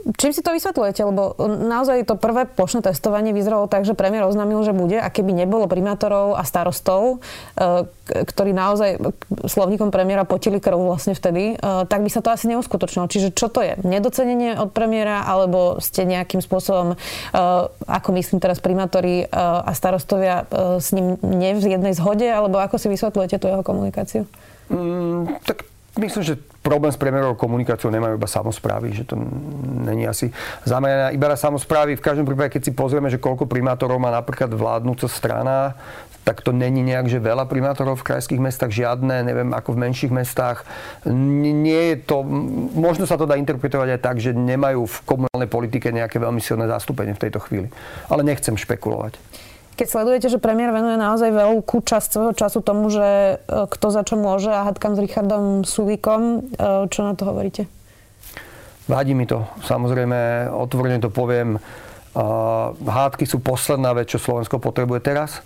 Čím 0.00 0.32
si 0.32 0.40
to 0.40 0.56
vysvetľujete? 0.56 1.04
Lebo 1.04 1.36
naozaj 1.44 2.08
to 2.08 2.16
prvé 2.16 2.48
plošné 2.48 2.80
testovanie 2.80 3.36
vyzeralo 3.36 3.68
tak, 3.68 3.84
že 3.84 3.92
premiér 3.92 4.24
oznámil, 4.24 4.64
že 4.64 4.72
bude 4.72 4.96
a 4.96 5.08
keby 5.12 5.36
nebolo 5.36 5.68
primátorov 5.68 6.40
a 6.40 6.42
starostov, 6.48 7.20
e, 7.56 7.84
ktorí 8.08 8.56
naozaj 8.56 8.96
slovníkom 9.44 9.92
premiéra 9.92 10.24
potili 10.24 10.56
krv 10.56 10.80
vlastne 10.80 11.12
vtedy, 11.12 11.54
e, 11.54 11.84
tak 11.84 12.00
by 12.00 12.08
sa 12.08 12.24
to 12.24 12.32
asi 12.32 12.48
neuskutočnilo. 12.48 13.12
Čiže 13.12 13.36
čo 13.36 13.52
to 13.52 13.60
je? 13.60 13.76
Nedocenenie 13.84 14.56
od 14.56 14.72
premiéra 14.72 15.20
alebo 15.28 15.78
ste 15.84 16.08
nejakým 16.08 16.40
spôsobom, 16.40 16.94
e, 16.94 16.96
ako 17.84 18.08
myslím 18.16 18.40
teraz 18.40 18.58
primátori 18.60 19.22
a 19.30 19.72
starostovia 19.76 20.46
s 20.80 20.94
ním 20.94 21.18
nie 21.20 21.52
v 21.56 21.76
jednej 21.76 21.92
zhode, 21.92 22.24
alebo 22.24 22.56
ako 22.62 22.80
si 22.80 22.88
vysvetľujete 22.88 23.36
tú 23.36 23.46
jeho 23.50 23.62
komunikáciu? 23.64 24.22
Mm, 24.70 25.40
tak 25.44 25.66
myslím, 25.98 26.22
že 26.22 26.34
problém 26.60 26.92
s 26.92 27.00
premiérovou 27.00 27.40
komunikáciou 27.40 27.88
nemajú 27.88 28.20
iba 28.20 28.28
samozprávy, 28.28 28.92
že 28.92 29.08
to 29.08 29.16
není 29.80 30.04
asi 30.04 30.28
zamerané 30.68 31.16
iba 31.16 31.26
na 31.32 31.36
samozprávy. 31.36 31.96
V 31.96 32.04
každom 32.04 32.28
prípade, 32.28 32.52
keď 32.52 32.68
si 32.68 32.72
pozrieme, 32.76 33.08
že 33.08 33.16
koľko 33.16 33.48
primátorov 33.48 33.96
má 33.96 34.12
napríklad 34.12 34.52
vládnúca 34.52 35.08
strana, 35.08 35.74
tak 36.20 36.44
to 36.44 36.52
není 36.52 36.84
nejak, 36.84 37.08
že 37.08 37.16
veľa 37.16 37.48
primátorov 37.48 38.04
v 38.04 38.12
krajských 38.12 38.38
mestách, 38.38 38.70
žiadne, 38.76 39.24
neviem, 39.24 39.50
ako 39.56 39.72
v 39.72 39.88
menších 39.88 40.12
mestách. 40.12 40.68
Nie 41.08 41.96
je 41.96 41.96
to, 42.04 42.20
možno 42.76 43.08
sa 43.08 43.16
to 43.16 43.24
dá 43.24 43.40
interpretovať 43.40 43.96
aj 43.96 44.00
tak, 44.04 44.16
že 44.20 44.36
nemajú 44.36 44.84
v 44.84 44.96
komunálnej 45.08 45.48
politike 45.48 45.88
nejaké 45.88 46.20
veľmi 46.20 46.44
silné 46.44 46.68
zastúpenie 46.68 47.16
v 47.16 47.22
tejto 47.24 47.40
chvíli. 47.40 47.72
Ale 48.12 48.20
nechcem 48.20 48.52
špekulovať. 48.52 49.16
Keď 49.78 49.86
sledujete, 49.86 50.28
že 50.28 50.42
premiér 50.42 50.74
venuje 50.74 51.00
naozaj 51.00 51.30
veľkú 51.32 51.80
časť 51.86 52.08
svojho 52.12 52.34
času 52.36 52.60
tomu, 52.60 52.92
že 52.92 53.40
e, 53.40 53.64
kto 53.70 53.86
za 53.88 54.02
čo 54.04 54.20
môže 54.20 54.52
a 54.52 54.66
hádkam 54.68 54.92
s 54.96 55.02
Richardom 55.02 55.44
Sulikom, 55.64 56.52
e, 56.54 56.90
čo 56.90 57.00
na 57.06 57.16
to 57.16 57.24
hovoríte? 57.24 57.64
Vadí 58.90 59.14
mi 59.14 59.24
to. 59.24 59.46
Samozrejme, 59.64 60.50
otvorene 60.52 61.00
to 61.00 61.08
poviem. 61.08 61.56
E, 61.56 61.60
hádky 62.84 63.24
sú 63.24 63.40
posledná 63.40 63.96
vec, 63.96 64.10
čo 64.10 64.20
Slovensko 64.20 64.60
potrebuje 64.60 65.00
teraz. 65.00 65.40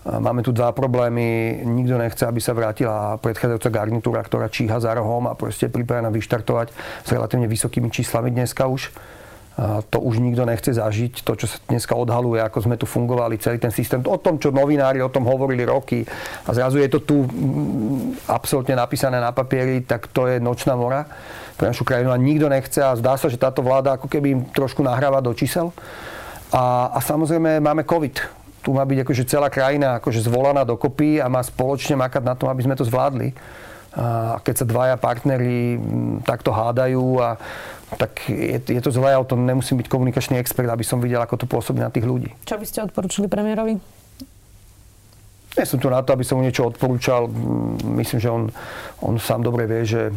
Máme 0.00 0.40
tu 0.40 0.48
dva 0.56 0.72
problémy. 0.72 1.60
Nikto 1.60 2.00
nechce, 2.00 2.24
aby 2.24 2.40
sa 2.40 2.56
vrátila 2.56 3.20
predchádzajúca 3.20 3.68
garnitúra, 3.68 4.24
ktorá 4.24 4.48
číha 4.48 4.80
za 4.80 4.96
rohom 4.96 5.28
a 5.28 5.36
proste 5.36 5.68
je 5.68 5.76
pripravená 5.76 6.08
vyštartovať 6.08 6.72
s 7.04 7.08
relatívne 7.12 7.44
vysokými 7.44 7.92
číslami 7.92 8.32
dneska 8.32 8.64
už 8.64 8.88
to 9.92 10.00
už 10.00 10.24
nikto 10.24 10.48
nechce 10.48 10.72
zažiť. 10.72 11.20
To, 11.20 11.36
čo 11.36 11.44
sa 11.44 11.60
dneska 11.68 11.92
odhaluje, 11.92 12.40
ako 12.40 12.64
sme 12.64 12.80
tu 12.80 12.88
fungovali, 12.88 13.36
celý 13.36 13.60
ten 13.60 13.68
systém. 13.68 14.00
O 14.08 14.16
tom, 14.16 14.40
čo 14.40 14.48
novinári 14.48 15.04
o 15.04 15.12
tom 15.12 15.28
hovorili 15.28 15.68
roky 15.68 16.00
a 16.48 16.50
zrazu 16.56 16.80
je 16.80 16.88
to 16.88 17.00
tu 17.04 17.16
absolútne 18.24 18.72
napísané 18.72 19.20
na 19.20 19.36
papieri, 19.36 19.84
tak 19.84 20.08
to 20.08 20.24
je 20.24 20.40
nočná 20.40 20.72
mora 20.72 21.04
pre 21.60 21.68
našu 21.68 21.84
krajinu 21.84 22.08
a 22.08 22.16
nikto 22.16 22.48
nechce 22.48 22.80
a 22.80 22.96
zdá 22.96 23.20
sa, 23.20 23.28
že 23.28 23.36
táto 23.36 23.60
vláda 23.60 24.00
ako 24.00 24.08
keby 24.08 24.26
im 24.32 24.40
trošku 24.48 24.80
nahráva 24.80 25.20
do 25.20 25.36
čísel. 25.36 25.76
A, 26.50 26.88
a 26.96 26.98
samozrejme 27.04 27.60
máme 27.60 27.84
COVID. 27.84 28.40
Tu 28.60 28.72
má 28.72 28.84
byť 28.84 28.98
akože 29.04 29.24
celá 29.28 29.48
krajina 29.52 30.00
akože 30.00 30.24
zvolaná 30.24 30.64
dokopy 30.64 31.20
a 31.20 31.28
má 31.28 31.44
spoločne 31.44 32.00
makať 32.00 32.22
na 32.24 32.32
tom, 32.36 32.48
aby 32.48 32.64
sme 32.64 32.76
to 32.76 32.88
zvládli. 32.88 33.36
A 33.90 34.38
keď 34.38 34.54
sa 34.54 34.66
dvaja 34.66 34.96
partneri 35.00 35.74
mm, 35.74 36.22
takto 36.22 36.54
hádajú 36.54 37.18
a 37.18 37.34
tak 37.98 38.30
je, 38.30 38.62
je 38.62 38.78
to 38.78 38.94
zlé, 38.94 39.18
o 39.18 39.26
tom 39.26 39.42
nemusím 39.42 39.82
byť 39.82 39.90
komunikačný 39.90 40.38
expert, 40.38 40.70
aby 40.70 40.86
som 40.86 41.02
videl, 41.02 41.18
ako 41.18 41.42
to 41.42 41.46
pôsobí 41.50 41.82
na 41.82 41.90
tých 41.90 42.06
ľudí. 42.06 42.30
Čo 42.46 42.62
by 42.62 42.66
ste 42.66 42.86
odporúčili 42.86 43.26
premiérovi? 43.26 43.82
Nie 45.58 45.66
som 45.66 45.82
tu 45.82 45.90
na 45.90 45.98
to, 46.06 46.14
aby 46.14 46.22
som 46.22 46.38
mu 46.38 46.46
niečo 46.46 46.70
odporúčal. 46.70 47.26
Myslím, 47.98 48.18
že 48.22 48.30
on, 48.30 48.54
on 49.02 49.18
sám 49.18 49.42
dobre 49.42 49.66
vie, 49.66 49.82
že, 49.82 50.14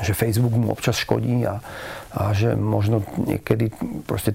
že 0.00 0.16
Facebook 0.16 0.56
mu 0.56 0.72
občas 0.72 0.96
škodí 0.96 1.44
a, 1.44 1.60
a 2.16 2.32
že 2.32 2.56
možno 2.56 3.04
niekedy 3.20 3.68
proste 4.08 4.32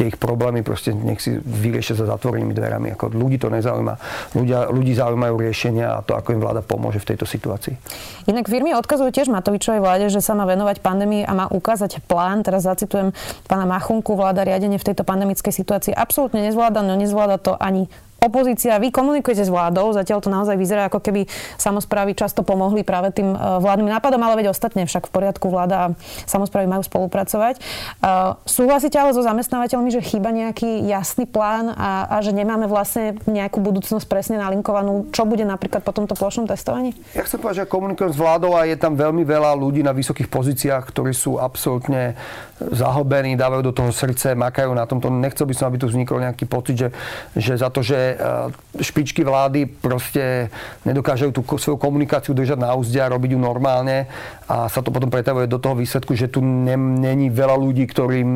tie 0.00 0.08
ich 0.08 0.16
problémy 0.16 0.64
proste 0.64 0.96
nech 0.96 1.20
si 1.20 1.36
vyriešia 1.36 1.92
za 1.92 2.08
zatvorenými 2.08 2.56
dverami. 2.56 2.96
Ako 2.96 3.12
ľudí 3.12 3.36
to 3.36 3.52
nezaujíma. 3.52 3.94
Ľudia, 4.32 4.72
ľudí 4.72 4.96
zaujímajú 4.96 5.36
riešenia 5.36 5.86
a 5.92 6.00
to, 6.00 6.16
ako 6.16 6.32
im 6.32 6.40
vláda 6.40 6.64
pomôže 6.64 7.04
v 7.04 7.12
tejto 7.12 7.28
situácii. 7.28 7.76
Inak 8.24 8.48
firmy 8.48 8.72
odkazujú 8.72 9.12
tiež 9.12 9.28
Matovičovej 9.28 9.84
vláde, 9.84 10.08
že 10.08 10.24
sa 10.24 10.32
má 10.32 10.48
venovať 10.48 10.80
pandémii 10.80 11.28
a 11.28 11.36
má 11.36 11.46
ukázať 11.52 12.00
plán. 12.08 12.40
Teraz 12.40 12.64
zacitujem 12.64 13.12
pána 13.44 13.68
Machunku, 13.68 14.16
vláda 14.16 14.40
riadenie 14.40 14.80
v 14.80 14.88
tejto 14.88 15.04
pandemickej 15.04 15.52
situácii 15.52 15.92
absolútne 15.92 16.40
nezvláda, 16.48 16.80
no 16.80 16.96
nezvláda 16.96 17.36
to 17.36 17.52
ani 17.60 17.92
opozícia, 18.20 18.76
vy 18.76 18.92
komunikujete 18.92 19.48
s 19.48 19.50
vládou, 19.50 19.96
zatiaľ 19.96 20.20
to 20.20 20.28
naozaj 20.28 20.56
vyzerá, 20.60 20.92
ako 20.92 21.00
keby 21.00 21.26
samozprávy 21.56 22.12
často 22.12 22.44
pomohli 22.44 22.84
práve 22.84 23.16
tým 23.16 23.32
e, 23.32 23.36
vládnym 23.36 23.88
nápadom, 23.88 24.20
ale 24.20 24.44
veď 24.44 24.52
ostatne 24.52 24.84
však 24.84 25.08
v 25.08 25.12
poriadku 25.12 25.48
vláda 25.48 25.76
a 25.80 25.86
samozprávy 26.28 26.68
majú 26.68 26.84
spolupracovať. 26.84 27.62
Uh, 28.00 28.36
súhlasíte 28.44 29.00
ale 29.00 29.16
so 29.16 29.24
zamestnávateľmi, 29.24 29.88
že 29.88 30.04
chýba 30.04 30.30
nejaký 30.30 30.84
jasný 30.84 31.24
plán 31.24 31.72
a, 31.72 32.06
a 32.08 32.16
že 32.20 32.36
nemáme 32.36 32.68
vlastne 32.68 33.16
nejakú 33.24 33.62
budúcnosť 33.64 34.06
presne 34.06 34.36
nalinkovanú, 34.36 35.08
čo 35.14 35.24
bude 35.24 35.46
napríklad 35.46 35.80
po 35.80 35.96
tomto 35.96 36.12
plošnom 36.12 36.44
testovaní? 36.44 36.92
Ja 37.16 37.24
chcem 37.24 37.40
povedať, 37.40 37.64
že 37.64 37.72
komunikujem 37.72 38.12
s 38.12 38.18
vládou 38.20 38.56
a 38.56 38.68
je 38.68 38.76
tam 38.76 38.94
veľmi 38.96 39.24
veľa 39.24 39.56
ľudí 39.56 39.80
na 39.80 39.96
vysokých 39.96 40.28
pozíciách, 40.28 40.82
ktorí 40.92 41.16
sú 41.16 41.40
absolútne 41.40 42.18
zahlbení, 42.60 43.34
dávajú 43.40 43.62
do 43.64 43.72
toho 43.72 43.90
srdce, 43.90 44.36
makajú 44.36 44.76
na 44.76 44.84
tomto. 44.84 45.08
Nechcel 45.08 45.48
by 45.48 45.54
som, 45.56 45.66
aby 45.72 45.80
tu 45.80 45.88
vznikol 45.88 46.20
nejaký 46.20 46.44
pocit, 46.44 46.76
že, 46.76 46.88
že 47.32 47.56
za 47.56 47.72
to, 47.72 47.80
že 47.80 48.20
E, 48.20 48.82
špičky 48.82 49.24
vlády 49.26 49.66
proste 49.66 50.48
nedokážu 50.86 51.34
tú 51.34 51.42
svoju 51.42 51.76
komunikáciu 51.76 52.32
držať 52.32 52.58
na 52.60 52.72
úzde 52.72 53.00
a 53.02 53.10
robiť 53.10 53.34
ju 53.34 53.40
normálne 53.40 54.06
a 54.46 54.70
sa 54.70 54.80
to 54.80 54.94
potom 54.94 55.10
pretavuje 55.10 55.50
do 55.50 55.58
toho 55.58 55.74
výsledku, 55.74 56.14
že 56.14 56.30
tu 56.30 56.40
není 56.40 57.28
veľa 57.28 57.56
ľudí, 57.58 57.84
ktorým 57.88 58.28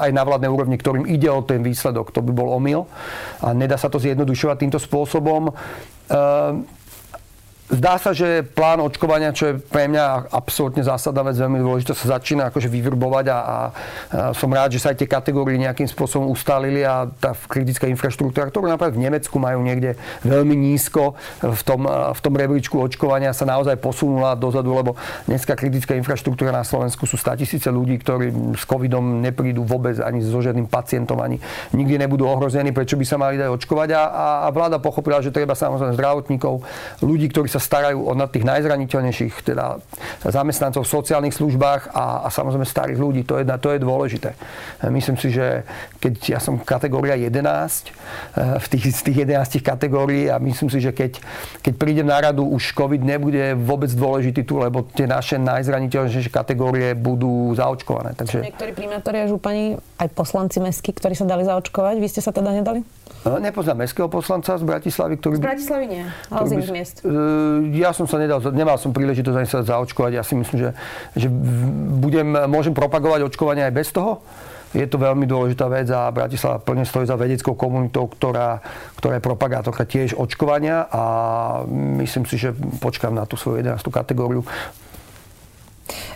aj 0.00 0.10
na 0.10 0.22
vládnej 0.24 0.50
úrovni, 0.50 0.76
ktorým 0.80 1.04
ide 1.06 1.28
o 1.30 1.44
ten 1.44 1.60
výsledok. 1.60 2.10
To 2.16 2.24
by 2.24 2.32
bol 2.32 2.48
omyl 2.56 2.88
a 3.44 3.52
nedá 3.52 3.76
sa 3.76 3.92
to 3.92 4.00
zjednodušovať 4.00 4.56
týmto 4.56 4.78
spôsobom. 4.80 5.50
E, 5.50 5.52
Zdá 7.64 7.96
sa, 7.96 8.12
že 8.12 8.44
plán 8.44 8.76
očkovania, 8.84 9.32
čo 9.32 9.48
je 9.48 9.54
pre 9.56 9.88
mňa 9.88 10.28
absolútne 10.28 10.84
zásadná 10.84 11.24
vec, 11.24 11.40
veľmi 11.40 11.64
dôležitá, 11.64 11.96
sa 11.96 12.20
začína 12.20 12.52
akože 12.52 12.68
vyvrbovať 12.68 13.32
a, 13.32 13.38
a 13.40 13.56
som 14.36 14.52
rád, 14.52 14.76
že 14.76 14.84
sa 14.84 14.92
aj 14.92 15.00
tie 15.00 15.08
kategórie 15.08 15.56
nejakým 15.56 15.88
spôsobom 15.88 16.28
ustálili 16.28 16.84
a 16.84 17.08
tá 17.08 17.32
kritická 17.32 17.88
infraštruktúra, 17.88 18.52
ktorú 18.52 18.68
napríklad 18.68 18.92
v 18.92 19.08
Nemecku 19.08 19.40
majú 19.40 19.64
niekde 19.64 19.96
veľmi 20.28 20.52
nízko 20.52 21.16
v 21.40 21.62
tom, 21.64 21.88
v 21.88 22.20
tom 22.20 22.34
rebríčku 22.36 22.76
očkovania 22.76 23.32
sa 23.32 23.48
naozaj 23.48 23.80
posunula 23.80 24.36
dozadu, 24.36 24.76
lebo 24.76 25.00
dneska 25.24 25.56
kritická 25.56 25.96
infraštruktúra 25.96 26.52
na 26.52 26.68
Slovensku 26.68 27.08
sú 27.08 27.16
100 27.16 27.48
tisíce 27.48 27.72
ľudí, 27.72 27.96
ktorí 27.96 28.60
s 28.60 28.68
covidom 28.68 29.24
neprídu 29.24 29.64
vôbec 29.64 29.96
ani 30.04 30.20
so 30.20 30.44
žiadnym 30.44 30.68
pacientom, 30.68 31.16
ani 31.16 31.40
nikdy 31.72 31.96
nebudú 31.96 32.28
ohrození, 32.28 32.76
prečo 32.76 33.00
by 33.00 33.08
sa 33.08 33.16
mali 33.16 33.40
dať 33.40 33.48
očkovať. 33.56 33.88
A, 33.96 34.02
a 34.44 34.48
vláda 34.52 34.76
pochopila, 34.76 35.24
že 35.24 35.32
treba 35.32 35.56
samozrejme 35.56 35.96
zdravotníkov, 35.96 36.60
ľudí, 37.00 37.32
ktorí 37.32 37.53
sa 37.54 37.62
starajú 37.62 38.02
o 38.02 38.12
tých 38.26 38.42
najzraniteľnejších 38.42 39.46
teda 39.46 39.78
zamestnancov 40.26 40.82
v 40.82 40.90
sociálnych 40.90 41.34
službách 41.38 41.94
a, 41.94 42.26
a 42.26 42.28
samozrejme 42.34 42.66
starých 42.66 42.98
ľudí. 42.98 43.22
To 43.30 43.38
je, 43.38 43.46
to 43.46 43.70
je 43.70 43.78
dôležité. 43.78 44.34
Myslím 44.90 45.14
si, 45.14 45.30
že 45.30 45.62
keď 46.02 46.36
ja 46.36 46.40
som 46.42 46.58
kategória 46.58 47.14
11 47.14 47.30
eh, 47.30 48.58
v 48.58 48.66
tých, 48.66 48.84
z 48.90 49.00
tých 49.06 49.18
11 49.28 49.62
kategórií 49.62 50.26
a 50.26 50.42
myslím 50.42 50.68
si, 50.68 50.82
že 50.82 50.90
keď, 50.90 51.22
keď 51.62 51.74
prídem 51.78 52.10
na 52.10 52.18
radu, 52.18 52.42
už 52.42 52.74
COVID 52.74 53.02
nebude 53.06 53.54
vôbec 53.54 53.92
dôležitý 53.94 54.42
tu, 54.42 54.58
lebo 54.58 54.82
tie 54.82 55.06
naše 55.06 55.38
najzraniteľnejšie 55.38 56.32
kategórie 56.34 56.98
budú 56.98 57.54
zaočkované. 57.54 58.18
Takže... 58.18 58.42
Niektorí 58.42 58.72
primátori 58.74 59.22
a 59.22 59.26
župani, 59.30 59.78
aj 60.02 60.08
poslanci 60.10 60.58
mestskí, 60.58 60.90
ktorí 60.90 61.14
sa 61.14 61.28
dali 61.28 61.46
zaočkovať, 61.46 61.96
vy 62.02 62.08
ste 62.10 62.18
sa 62.18 62.34
teda 62.34 62.50
nedali? 62.50 62.82
Nepoznám 63.24 63.88
mestského 63.88 64.08
poslanca 64.12 64.52
z 64.52 64.64
Bratislavy, 64.68 65.16
ktorý... 65.16 65.40
Z 65.40 65.44
Bratislavy 65.48 65.84
nie, 65.88 66.04
ale 66.28 66.44
z 66.44 66.52
iných 66.60 66.72
miest. 66.76 66.96
Ja 67.72 67.96
som 67.96 68.04
sa 68.04 68.20
nedal, 68.20 68.44
nemal 68.52 68.76
som 68.76 68.92
príležitosť 68.92 69.36
ani 69.40 69.48
sa 69.48 69.64
zaočkovať. 69.64 70.12
Ja 70.12 70.20
si 70.20 70.36
myslím, 70.36 70.58
že, 70.60 70.70
že 71.16 71.28
budem, 72.04 72.36
môžem 72.52 72.76
propagovať 72.76 73.24
očkovanie 73.24 73.64
aj 73.64 73.72
bez 73.72 73.88
toho. 73.96 74.20
Je 74.74 74.84
to 74.90 74.98
veľmi 74.98 75.24
dôležitá 75.24 75.70
vec 75.70 75.86
a 75.88 76.10
Bratislava 76.10 76.58
plne 76.58 76.82
stojí 76.82 77.06
za 77.06 77.14
vedeckou 77.14 77.54
komunitou, 77.54 78.10
ktorá, 78.10 78.58
ktorá 78.98 79.16
je 79.16 79.22
propagátorka 79.22 79.86
tiež 79.86 80.18
očkovania 80.18 80.90
a 80.90 81.02
myslím 82.02 82.26
si, 82.26 82.36
že 82.36 82.50
počkám 82.82 83.14
na 83.14 83.22
tú 83.24 83.38
svoju 83.38 83.62
11. 83.62 83.78
kategóriu. 83.88 84.42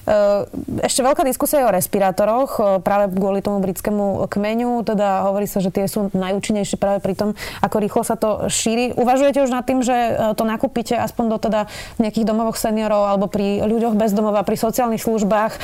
Ehm, 0.08 0.48
ešte 0.80 1.04
veľká 1.04 1.20
diskusia 1.20 1.60
je 1.60 1.68
o 1.68 1.74
respirátoroch, 1.74 2.50
e, 2.56 2.62
práve 2.80 3.12
kvôli 3.12 3.44
tomu 3.44 3.60
britskému 3.60 4.24
kmeňu, 4.32 4.80
teda 4.80 5.28
hovorí 5.28 5.44
sa, 5.44 5.60
že 5.60 5.68
tie 5.68 5.84
sú 5.84 6.08
najúčinnejšie 6.16 6.80
práve 6.80 7.04
pri 7.04 7.12
tom, 7.12 7.28
ako 7.60 7.76
rýchlo 7.76 8.02
sa 8.08 8.16
to 8.16 8.48
šíri. 8.48 8.96
Uvažujete 8.96 9.44
už 9.44 9.52
nad 9.52 9.68
tým, 9.68 9.84
že 9.84 9.92
e, 9.92 10.12
to 10.32 10.48
nakúpite 10.48 10.96
aspoň 10.96 11.24
do 11.28 11.36
teda 11.36 11.60
nejakých 12.00 12.24
domovoch 12.24 12.56
seniorov 12.56 13.04
alebo 13.04 13.28
pri 13.28 13.60
ľuďoch 13.68 14.00
bez 14.00 14.16
domova, 14.16 14.40
pri 14.48 14.56
sociálnych 14.56 15.04
službách. 15.04 15.52
E, 15.52 15.58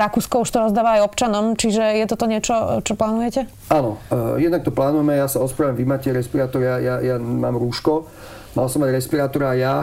Rakúsko 0.00 0.48
už 0.48 0.48
to 0.48 0.58
rozdáva 0.64 0.96
aj 0.96 1.12
občanom, 1.12 1.52
čiže 1.52 2.00
je 2.00 2.06
toto 2.08 2.24
niečo, 2.24 2.80
čo 2.80 2.96
plánujete? 2.96 3.44
Áno, 3.68 4.00
jednak 4.40 4.64
to 4.64 4.72
plánujeme, 4.72 5.20
ja 5.20 5.28
sa 5.28 5.42
ospravedlňujem, 5.44 5.80
vy 5.82 5.84
máte 5.84 6.08
respirátor, 6.14 6.64
ja, 6.64 6.80
ja, 6.80 6.94
ja 7.02 7.16
mám 7.20 7.58
rúško, 7.60 8.08
mal 8.56 8.72
som 8.72 8.80
aj 8.86 8.94
respirátor 8.94 9.42
a 9.44 9.52
ja 9.52 9.74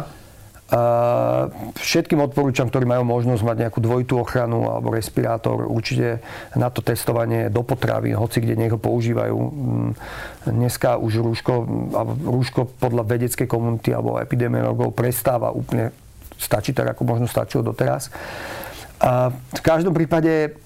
Všetkým 1.77 2.17
odporúčam, 2.17 2.65
ktorí 2.65 2.89
majú 2.89 3.05
možnosť 3.05 3.45
mať 3.45 3.57
nejakú 3.61 3.77
dvojitú 3.77 4.17
ochranu 4.17 4.73
alebo 4.73 4.89
respirátor, 4.89 5.69
určite 5.69 6.25
na 6.57 6.73
to 6.73 6.81
testovanie 6.81 7.53
do 7.53 7.61
potravy, 7.61 8.17
hoci 8.17 8.41
kde 8.41 8.57
nech 8.57 8.73
ho 8.73 8.81
používajú. 8.81 9.37
Mm, 9.37 9.91
dneska 10.49 10.97
už 10.97 11.21
rúško, 11.21 11.53
rúško 12.25 12.61
podľa 12.81 13.05
vedeckej 13.05 13.45
komunity 13.45 13.93
alebo 13.93 14.17
epidemiologov 14.17 14.97
prestáva 14.97 15.53
úplne, 15.53 15.93
stačí 16.41 16.73
tak, 16.73 16.97
ako 16.97 17.05
možno 17.05 17.29
stačilo 17.29 17.61
doteraz. 17.61 18.09
A 18.97 19.29
v 19.29 19.61
každom 19.61 19.93
prípade 19.93 20.57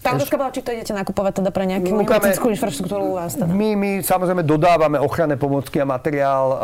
tá 0.00 0.16
otázka 0.16 0.36
bola, 0.40 0.50
či 0.52 0.64
to 0.64 0.72
idete 0.72 0.92
nakupovať 0.96 1.44
teda 1.44 1.50
pre 1.52 1.64
nejakú 1.68 1.92
kritickú 2.04 2.48
infraštruktúru 2.52 3.04
u 3.12 3.14
vás. 3.20 3.36
Teda. 3.36 3.52
My, 3.52 3.76
my 3.76 3.90
samozrejme 4.00 4.42
dodávame 4.44 4.96
ochranné 4.96 5.36
pomocky 5.36 5.80
a 5.80 5.86
materiál 5.86 6.46
uh, 6.50 6.58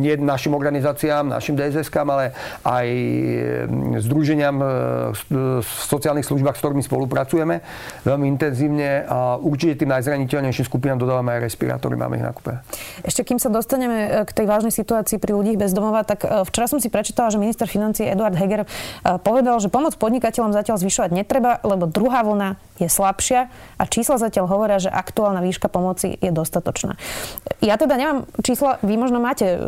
nie 0.00 0.16
našim 0.16 0.56
organizáciám, 0.56 1.28
našim 1.28 1.54
DSS-kám, 1.54 2.08
ale 2.08 2.32
aj 2.64 2.86
združeniam 4.02 4.56
v 5.12 5.66
sociálnych 5.66 6.26
službách, 6.26 6.56
s 6.56 6.60
ktorými 6.60 6.82
spolupracujeme 6.84 7.60
veľmi 8.02 8.26
intenzívne 8.28 9.04
a 9.06 9.36
určite 9.38 9.84
tým 9.84 9.90
najzraniteľnejším 9.92 10.64
skupinám 10.66 10.98
dodávame 10.98 11.38
aj 11.38 11.40
respirátory, 11.46 11.94
máme 11.98 12.18
ich 12.18 12.24
nakúpené. 12.24 12.64
Ešte 13.04 13.26
kým 13.26 13.38
sa 13.38 13.52
dostaneme 13.52 13.98
e, 14.08 14.08
k 14.24 14.30
tej 14.32 14.46
vážnej 14.48 14.72
situácii 14.74 15.18
pri 15.18 15.32
ľudí 15.36 15.54
bez 15.58 15.74
domova, 15.74 16.02
tak 16.06 16.24
e, 16.24 16.46
včera 16.48 16.66
som 16.70 16.78
si 16.78 16.88
prečítala, 16.88 17.28
že 17.28 17.38
minister 17.38 17.68
financí 17.68 18.06
Eduard 18.06 18.34
Heger 18.34 18.64
e, 18.64 18.66
povedal, 19.20 19.58
že 19.58 19.68
pomoc 19.68 19.98
podnikateľom 19.98 20.54
zatiaľ 20.54 20.80
zvyšovať 20.80 21.10
netreba, 21.12 21.60
lebo 21.62 21.86
druhá 21.90 22.21
vlna 22.22 22.56
je 22.82 22.90
slabšia 22.90 23.46
a 23.78 23.82
čísla 23.86 24.18
zatiaľ 24.18 24.50
hovoria, 24.50 24.82
že 24.82 24.90
aktuálna 24.90 25.38
výška 25.38 25.70
pomoci 25.70 26.18
je 26.18 26.30
dostatočná. 26.34 26.98
Ja 27.62 27.78
teda 27.78 27.94
nemám 27.94 28.26
čísla, 28.42 28.82
vy 28.82 28.94
možno 28.98 29.22
máte 29.22 29.54
e, 29.54 29.58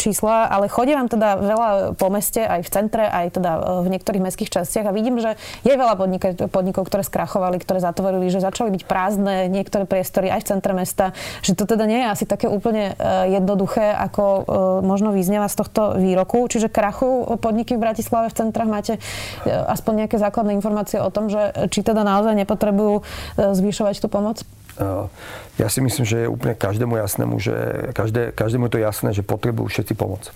čísla, 0.00 0.48
ale 0.48 0.72
chodím 0.72 1.04
vám 1.04 1.12
teda 1.12 1.28
veľa 1.36 1.68
po 2.00 2.08
meste, 2.08 2.40
aj 2.40 2.64
v 2.64 2.70
centre, 2.72 3.04
aj 3.04 3.36
teda 3.36 3.50
e, 3.52 3.60
v 3.84 3.88
niektorých 3.92 4.24
mestských 4.24 4.48
častiach 4.48 4.88
a 4.88 4.96
vidím, 4.96 5.20
že 5.20 5.36
je 5.60 5.74
veľa 5.76 6.00
podnikov, 6.48 6.88
ktoré 6.88 7.04
skrachovali, 7.04 7.60
ktoré 7.60 7.84
zatvorili, 7.84 8.32
že 8.32 8.40
začali 8.40 8.72
byť 8.72 8.82
prázdne 8.88 9.52
niektoré 9.52 9.84
priestory 9.84 10.32
aj 10.32 10.40
v 10.44 10.48
centre 10.56 10.72
mesta, 10.72 11.12
že 11.44 11.52
to 11.52 11.68
teda 11.68 11.84
nie 11.84 12.00
je 12.04 12.08
asi 12.08 12.24
také 12.24 12.48
úplne 12.48 12.96
e, 12.96 13.36
jednoduché, 13.36 13.92
ako 13.92 14.48
možno 14.80 15.12
vyznieva 15.12 15.46
z 15.50 15.56
tohto 15.60 16.00
výroku. 16.00 16.48
Čiže 16.48 16.72
krachu 16.72 17.36
podniky 17.36 17.76
v 17.76 17.84
Bratislave 17.84 18.32
v 18.32 18.38
centrách 18.38 18.70
máte 18.70 18.94
aspoň 19.44 20.06
nejaké 20.06 20.16
základné 20.16 20.56
informácie 20.56 20.98
o 21.02 21.10
tom, 21.12 21.28
že 21.28 21.68
či 21.68 21.84
teda 21.84 22.02
naozaj 22.06 22.29
nepotrebujú 22.34 23.00
e, 23.00 23.02
zvyšovať 23.54 24.02
tú 24.02 24.08
pomoc? 24.10 24.42
Ja 25.60 25.68
si 25.68 25.84
myslím, 25.84 26.08
že 26.08 26.24
je 26.24 26.32
úplne 26.32 26.56
každému 26.56 26.96
jasnému, 26.96 27.36
že 27.36 27.52
každé, 27.92 28.32
každému 28.32 28.70
je 28.70 28.72
to 28.72 28.80
jasné, 28.80 29.12
že 29.12 29.20
potrebujú 29.20 29.68
všetci 29.68 29.92
pomoc. 29.92 30.32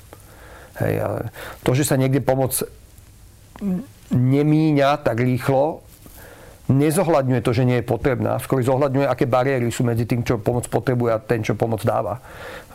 Hej, 0.84 0.94
ale 1.00 1.18
to, 1.64 1.72
že 1.72 1.88
sa 1.88 1.96
niekde 1.96 2.20
pomoc 2.20 2.52
nemíňa 4.12 5.00
tak 5.00 5.22
rýchlo, 5.22 5.80
nezohľadňuje 6.68 7.40
to, 7.40 7.50
že 7.56 7.64
nie 7.64 7.78
je 7.80 7.86
potrebná. 7.86 8.36
Skôr 8.42 8.60
zohľadňuje, 8.60 9.06
aké 9.08 9.24
bariéry 9.24 9.68
sú 9.72 9.86
medzi 9.86 10.04
tým, 10.04 10.24
čo 10.26 10.40
pomoc 10.40 10.68
potrebuje 10.68 11.10
a 11.14 11.22
ten, 11.22 11.40
čo 11.40 11.56
pomoc 11.56 11.80
dáva. 11.80 12.20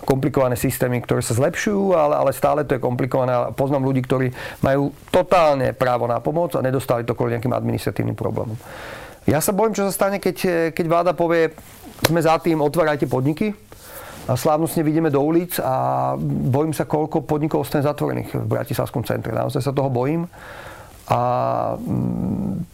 Komplikované 0.05 0.55
systémy, 0.55 1.03
ktoré 1.03 1.19
sa 1.21 1.35
zlepšujú, 1.35 1.93
ale, 1.93 2.15
ale 2.17 2.31
stále 2.31 2.63
to 2.65 2.77
je 2.77 2.81
komplikované. 2.81 3.51
Poznám 3.53 3.83
ľudí, 3.83 4.01
ktorí 4.05 4.31
majú 4.63 4.95
totálne 5.11 5.75
právo 5.75 6.07
na 6.07 6.23
pomoc 6.23 6.55
a 6.55 6.63
nedostali 6.63 7.03
to 7.03 7.13
kvôli 7.13 7.35
nejakým 7.37 7.53
administratívnym 7.53 8.15
problémom. 8.17 8.57
Ja 9.29 9.45
sa 9.45 9.53
bojím, 9.53 9.77
čo 9.77 9.85
sa 9.85 9.93
stane, 9.93 10.17
keď, 10.17 10.37
keď 10.73 10.85
vláda 10.89 11.13
povie, 11.13 11.53
sme 12.09 12.17
za 12.17 12.41
tým, 12.41 12.65
otvárajte 12.65 13.05
podniky, 13.05 13.53
a 14.29 14.37
slávnostne 14.37 14.85
vidíme 14.85 15.09
do 15.09 15.21
ulic 15.25 15.57
a 15.57 16.13
bojím 16.49 16.69
sa, 16.69 16.85
koľko 16.85 17.25
podnikov 17.25 17.65
ostane 17.65 17.81
zatvorených 17.81 18.37
v 18.37 18.45
Bratislavskom 18.45 19.01
centre. 19.01 19.33
Naozaj 19.33 19.61
sa 19.61 19.73
toho 19.73 19.89
bojím. 19.89 20.29
A 21.09 21.19
mm, 21.77 22.69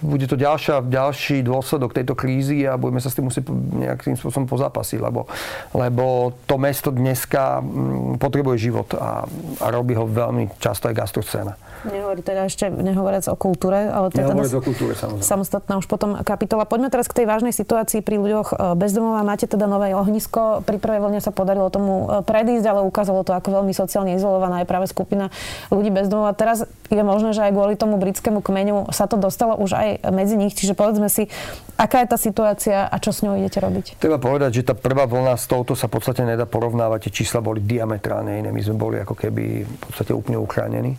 bude 0.00 0.26
to 0.26 0.36
ďalšia, 0.36 0.80
ďalší 0.84 1.44
dôsledok 1.44 1.92
tejto 1.92 2.16
krízy 2.16 2.64
a 2.64 2.80
budeme 2.80 3.00
sa 3.00 3.12
s 3.12 3.16
tým 3.16 3.28
musieť 3.28 3.52
nejakým 3.52 4.16
spôsobom 4.16 4.48
pozápasiť, 4.48 4.98
lebo, 5.00 5.28
lebo 5.76 6.32
to 6.48 6.56
mesto 6.56 6.88
dneska 6.88 7.60
mm, 7.60 8.16
potrebuje 8.16 8.56
život 8.70 8.88
a, 8.96 9.28
a 9.60 9.66
robí 9.68 9.92
ho 9.94 10.08
veľmi 10.08 10.56
často 10.56 10.88
aj 10.88 10.94
gastroscéna. 10.96 11.54
Nehovorí 11.80 12.20
teda 12.20 12.44
ešte, 12.44 12.68
nehovoriac 12.68 13.24
o 13.32 13.36
kultúre, 13.40 13.88
ale 13.88 14.12
teda 14.12 14.36
o 14.36 14.60
kultúre, 14.60 14.92
samozrejme. 14.92 15.24
samostatná 15.24 15.80
už 15.80 15.88
potom 15.88 16.20
kapitola. 16.20 16.68
Poďme 16.68 16.92
teraz 16.92 17.08
k 17.08 17.24
tej 17.24 17.26
vážnej 17.28 17.56
situácii 17.56 18.04
pri 18.04 18.20
ľuďoch 18.20 18.48
e, 18.52 18.54
bezdomová. 18.76 19.24
Máte 19.24 19.48
teda 19.48 19.64
nové 19.64 19.96
ohnisko. 19.96 20.60
Pri 20.68 20.76
prvej 20.76 21.00
vlne 21.00 21.24
sa 21.24 21.32
podarilo 21.32 21.72
tomu 21.72 22.04
e, 22.04 22.20
predísť, 22.20 22.66
ale 22.68 22.80
ukázalo 22.84 23.24
to, 23.24 23.32
ako 23.32 23.64
veľmi 23.64 23.72
sociálne 23.72 24.12
izolovaná 24.12 24.60
je 24.60 24.68
práve 24.68 24.92
skupina 24.92 25.32
ľudí 25.72 25.88
bezdomová. 25.88 26.36
Teraz 26.36 26.68
je 26.92 27.00
možné, 27.00 27.32
že 27.32 27.48
aj 27.48 27.52
kvôli 27.56 27.80
tomu 27.80 27.96
britskému 27.96 28.44
kmeňu 28.44 28.92
sa 28.92 29.08
to 29.08 29.16
dostalo 29.16 29.56
už 29.56 29.72
aj 29.72 29.89
medzi 30.14 30.38
nich. 30.38 30.54
Čiže 30.54 30.78
povedzme 30.78 31.10
si, 31.10 31.26
aká 31.74 32.04
je 32.04 32.08
tá 32.12 32.18
situácia 32.20 32.86
a 32.86 32.96
čo 33.02 33.10
s 33.10 33.26
ňou 33.26 33.34
idete 33.34 33.58
robiť? 33.58 33.98
Treba 33.98 34.22
povedať, 34.22 34.62
že 34.62 34.68
tá 34.70 34.78
prvá 34.78 35.10
vlna 35.10 35.34
s 35.34 35.50
touto 35.50 35.74
sa 35.74 35.90
v 35.90 35.98
podstate 35.98 36.22
nedá 36.22 36.46
porovnávať. 36.46 37.10
Tie 37.10 37.24
čísla 37.24 37.42
boli 37.42 37.64
diametrálne 37.64 38.38
iné. 38.38 38.54
My 38.54 38.62
sme 38.62 38.78
boli 38.78 39.02
ako 39.02 39.18
keby 39.18 39.66
v 39.66 39.76
podstate 39.90 40.14
úplne 40.14 40.38
uchránení. 40.38 40.94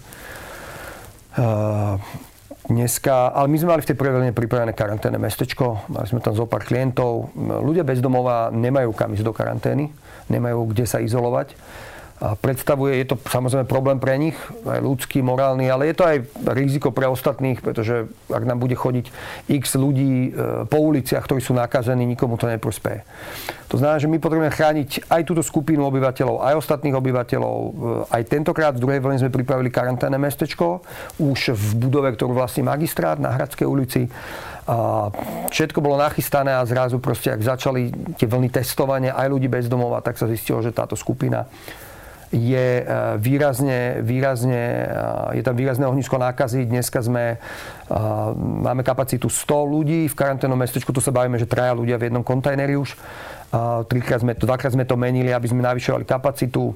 Dneska, 2.62 3.34
ale 3.34 3.48
my 3.50 3.58
sme 3.58 3.72
mali 3.74 3.82
v 3.82 3.90
tej 3.90 3.98
prvej 3.98 4.36
pripravené 4.36 4.76
karanténne 4.78 5.18
mestečko, 5.18 5.90
mali 5.90 6.06
sme 6.06 6.22
tam 6.22 6.38
zo 6.38 6.46
pár 6.46 6.62
klientov. 6.62 7.34
Ľudia 7.40 7.82
bez 7.82 8.04
domova 8.04 8.54
nemajú 8.54 8.94
kam 8.94 9.16
ísť 9.18 9.26
do 9.26 9.34
karantény, 9.34 9.90
nemajú 10.30 10.70
kde 10.70 10.86
sa 10.86 11.02
izolovať 11.02 11.58
predstavuje, 12.22 13.02
je 13.02 13.08
to 13.10 13.16
samozrejme 13.18 13.66
problém 13.66 13.98
pre 13.98 14.14
nich, 14.22 14.38
aj 14.62 14.78
ľudský, 14.78 15.26
morálny, 15.26 15.66
ale 15.74 15.90
je 15.90 15.96
to 15.98 16.06
aj 16.06 16.18
riziko 16.54 16.94
pre 16.94 17.10
ostatných, 17.10 17.66
pretože 17.66 18.06
ak 18.30 18.44
nám 18.46 18.62
bude 18.62 18.78
chodiť 18.78 19.10
x 19.50 19.74
ľudí 19.74 20.30
e, 20.30 20.66
po 20.70 20.78
uliciach, 20.86 21.26
ktorí 21.26 21.42
sú 21.42 21.58
nakazení, 21.58 22.06
nikomu 22.06 22.38
to 22.38 22.46
neprospeje. 22.46 23.02
To 23.74 23.82
znamená, 23.82 23.98
že 23.98 24.06
my 24.06 24.22
potrebujeme 24.22 24.54
chrániť 24.54 25.10
aj 25.10 25.22
túto 25.26 25.42
skupinu 25.42 25.82
obyvateľov, 25.90 26.46
aj 26.46 26.62
ostatných 26.62 26.94
obyvateľov. 26.94 27.58
E, 27.58 27.70
aj 28.14 28.22
tentokrát 28.30 28.78
v 28.78 28.84
druhej 28.86 29.02
vlne 29.02 29.18
sme 29.26 29.34
pripravili 29.34 29.74
karanténne 29.74 30.22
mestečko, 30.22 30.86
už 31.18 31.58
v 31.58 31.90
budove, 31.90 32.14
ktorú 32.14 32.38
vlastní 32.38 32.62
magistrát 32.62 33.18
na 33.18 33.34
Hradskej 33.34 33.66
ulici. 33.66 34.06
A 34.70 35.10
všetko 35.50 35.82
bolo 35.82 35.98
nachystané 35.98 36.54
a 36.54 36.62
zrazu 36.70 37.02
proste, 37.02 37.34
ak 37.34 37.42
začali 37.42 38.14
tie 38.14 38.30
vlny 38.30 38.54
testovania 38.54 39.18
aj 39.18 39.28
ľudí 39.34 39.50
bez 39.50 39.66
domova, 39.66 40.06
tak 40.06 40.22
sa 40.22 40.30
zistilo, 40.30 40.62
že 40.62 40.70
táto 40.70 40.94
skupina 40.94 41.50
je 42.32 42.68
e, 42.80 42.84
výrazne, 43.20 44.00
výrazne, 44.00 44.88
e, 45.36 45.40
je 45.40 45.44
tam 45.44 45.56
výrazné 45.56 45.84
ohnisko 45.84 46.16
nákazy. 46.16 46.64
Dneska 46.64 47.04
sme, 47.04 47.36
e, 47.36 47.38
máme 48.40 48.88
kapacitu 48.88 49.28
100 49.28 49.68
ľudí 49.68 50.02
v 50.08 50.16
karanténnom 50.16 50.56
mestečku, 50.56 50.96
tu 50.96 51.04
sa 51.04 51.12
bavíme, 51.12 51.36
že 51.36 51.46
traja 51.46 51.76
ľudia 51.76 52.00
v 52.00 52.08
jednom 52.08 52.24
kontajneri 52.24 52.80
už. 52.80 52.96
Trikrát 53.92 54.24
sme 54.24 54.32
dvakrát 54.32 54.72
sme 54.72 54.88
to 54.88 54.96
menili, 54.96 55.36
aby 55.36 55.44
sme 55.44 55.60
navyšovali 55.60 56.08
kapacitu. 56.08 56.72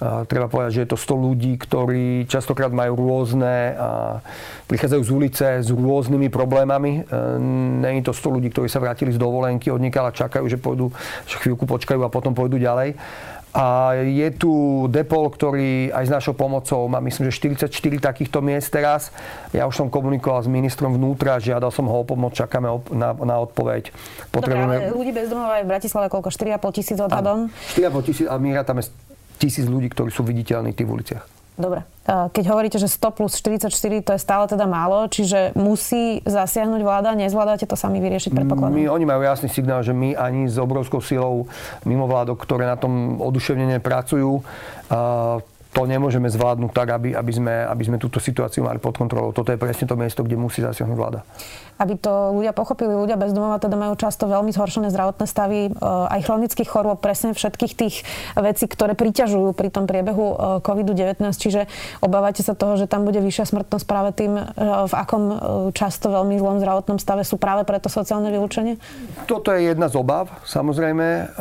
Treba 0.00 0.48
povedať, 0.48 0.72
že 0.72 0.82
je 0.88 0.90
to 0.96 0.96
100 0.96 1.20
ľudí, 1.20 1.52
ktorí 1.60 2.24
častokrát 2.24 2.72
majú 2.72 2.96
rôzne, 2.96 3.76
prichádzajú 4.64 5.02
z 5.04 5.10
ulice 5.12 5.46
s 5.60 5.68
rôznymi 5.68 6.32
problémami. 6.32 7.04
Není 7.84 8.00
to 8.00 8.16
100 8.16 8.40
ľudí, 8.40 8.48
ktorí 8.56 8.72
sa 8.72 8.80
vrátili 8.80 9.12
z 9.12 9.20
dovolenky, 9.20 9.68
odnikala, 9.68 10.16
čakajú, 10.16 10.48
že 10.48 10.56
pôjdu, 10.56 10.88
že 11.28 11.36
chvíľku 11.44 11.68
počkajú 11.68 12.00
a 12.00 12.08
potom 12.08 12.32
pôjdu 12.32 12.56
ďalej 12.56 12.96
A 13.54 13.94
je 14.02 14.28
tu 14.34 14.50
Depol, 14.90 15.30
ktorý 15.30 15.94
aj 15.94 16.10
s 16.10 16.10
našou 16.10 16.34
pomocou 16.34 16.90
má 16.90 16.98
myslím, 16.98 17.30
že 17.30 17.38
44 17.38 17.70
takýchto 18.02 18.42
miest 18.42 18.74
teraz. 18.74 19.14
Ja 19.54 19.70
už 19.70 19.78
som 19.78 19.86
komunikoval 19.86 20.42
s 20.42 20.50
ministrom 20.50 20.98
vnútra, 20.98 21.38
žiadal 21.38 21.70
som 21.70 21.86
ho 21.86 22.02
o 22.02 22.04
pomoc, 22.04 22.34
čakáme 22.34 22.66
na, 22.90 23.14
na 23.14 23.36
odpoveď. 23.46 23.94
Potrebujeme... 24.34 24.74
Dobre, 24.74 24.90
ale 24.90 24.98
ľudí 24.98 25.12
bez 25.14 25.30
domova 25.30 25.62
je 25.62 25.64
v 25.64 25.70
Bratislave 25.70 26.10
koľko? 26.10 26.34
4,5 26.34 26.78
tisíc 26.82 26.98
odhadom? 26.98 27.46
4,5 27.78 28.08
tisíc 28.10 28.26
a 28.26 28.34
my 28.42 28.58
rátame 28.58 28.82
tisíc 29.38 29.70
ľudí, 29.70 29.86
ktorí 29.94 30.10
sú 30.10 30.26
viditeľní 30.26 30.74
v 30.74 30.90
uliciach. 30.90 31.43
Dobre. 31.54 31.86
Keď 32.04 32.44
hovoríte, 32.50 32.76
že 32.76 32.90
100 32.90 33.16
plus 33.16 33.38
44, 33.38 33.70
to 34.04 34.10
je 34.12 34.20
stále 34.20 34.44
teda 34.44 34.68
málo, 34.68 35.08
čiže 35.08 35.56
musí 35.56 36.20
zasiahnuť 36.26 36.82
vláda, 36.84 37.16
nezvládate 37.16 37.64
to 37.64 37.78
sami 37.78 38.02
vyriešiť, 38.02 38.34
predpokladám? 38.34 38.76
My, 38.76 38.92
oni 38.92 39.06
majú 39.08 39.22
jasný 39.24 39.48
signál, 39.48 39.80
že 39.80 39.96
my 39.96 40.18
ani 40.18 40.50
s 40.50 40.60
obrovskou 40.60 41.00
silou 41.00 41.48
mimo 41.88 42.04
vládok, 42.04 42.42
ktoré 42.42 42.68
na 42.68 42.76
tom 42.76 43.22
oduševnene 43.22 43.80
pracujú, 43.80 44.42
to 45.74 45.90
nemôžeme 45.90 46.30
zvládnuť 46.30 46.70
tak, 46.70 46.94
aby, 46.94 47.18
aby, 47.18 47.32
sme, 47.34 47.66
aby 47.66 47.82
sme 47.82 47.96
túto 47.98 48.22
situáciu 48.22 48.62
mali 48.62 48.78
pod 48.78 48.94
kontrolou. 48.94 49.34
Toto 49.34 49.50
je 49.50 49.58
presne 49.58 49.90
to 49.90 49.98
miesto, 49.98 50.22
kde 50.22 50.38
musí 50.38 50.62
zasiahnuť 50.62 50.94
vláda. 50.94 51.26
Aby 51.82 51.98
to 51.98 52.30
ľudia 52.30 52.54
pochopili, 52.54 52.94
ľudia 52.94 53.18
bez 53.18 53.34
domova 53.34 53.58
teda 53.58 53.74
majú 53.74 53.98
často 53.98 54.30
veľmi 54.30 54.54
zhoršené 54.54 54.94
zdravotné 54.94 55.26
stavy, 55.26 55.60
e, 55.66 55.70
aj 55.82 56.20
chronických 56.30 56.70
chorôb, 56.70 57.02
presne 57.02 57.34
všetkých 57.34 57.72
tých 57.74 58.06
vecí, 58.38 58.70
ktoré 58.70 58.94
priťažujú 58.94 59.50
pri 59.58 59.74
tom 59.74 59.90
priebehu 59.90 60.26
e, 60.30 60.36
COVID-19. 60.62 61.18
Čiže 61.34 61.66
obávate 61.98 62.46
sa 62.46 62.54
toho, 62.54 62.78
že 62.78 62.86
tam 62.86 63.02
bude 63.02 63.18
vyššia 63.18 63.50
smrtnosť 63.50 63.84
práve 63.90 64.14
tým, 64.14 64.38
e, 64.38 64.42
v 64.62 64.94
akom 64.94 65.22
často 65.74 66.14
veľmi 66.14 66.38
zlom 66.38 66.62
zdravotnom 66.62 67.02
stave 67.02 67.26
sú 67.26 67.34
práve 67.34 67.66
preto 67.66 67.90
sociálne 67.90 68.30
vylúčenie? 68.30 68.78
Toto 69.26 69.50
je 69.50 69.74
jedna 69.74 69.90
z 69.90 69.98
obav, 69.98 70.30
samozrejme. 70.46 71.34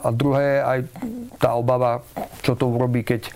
A 0.00 0.08
druhé 0.14 0.64
aj 0.64 0.78
tá 1.36 1.52
obava, 1.58 2.00
čo 2.40 2.56
to 2.56 2.70
urobí, 2.72 3.04
keď 3.04 3.28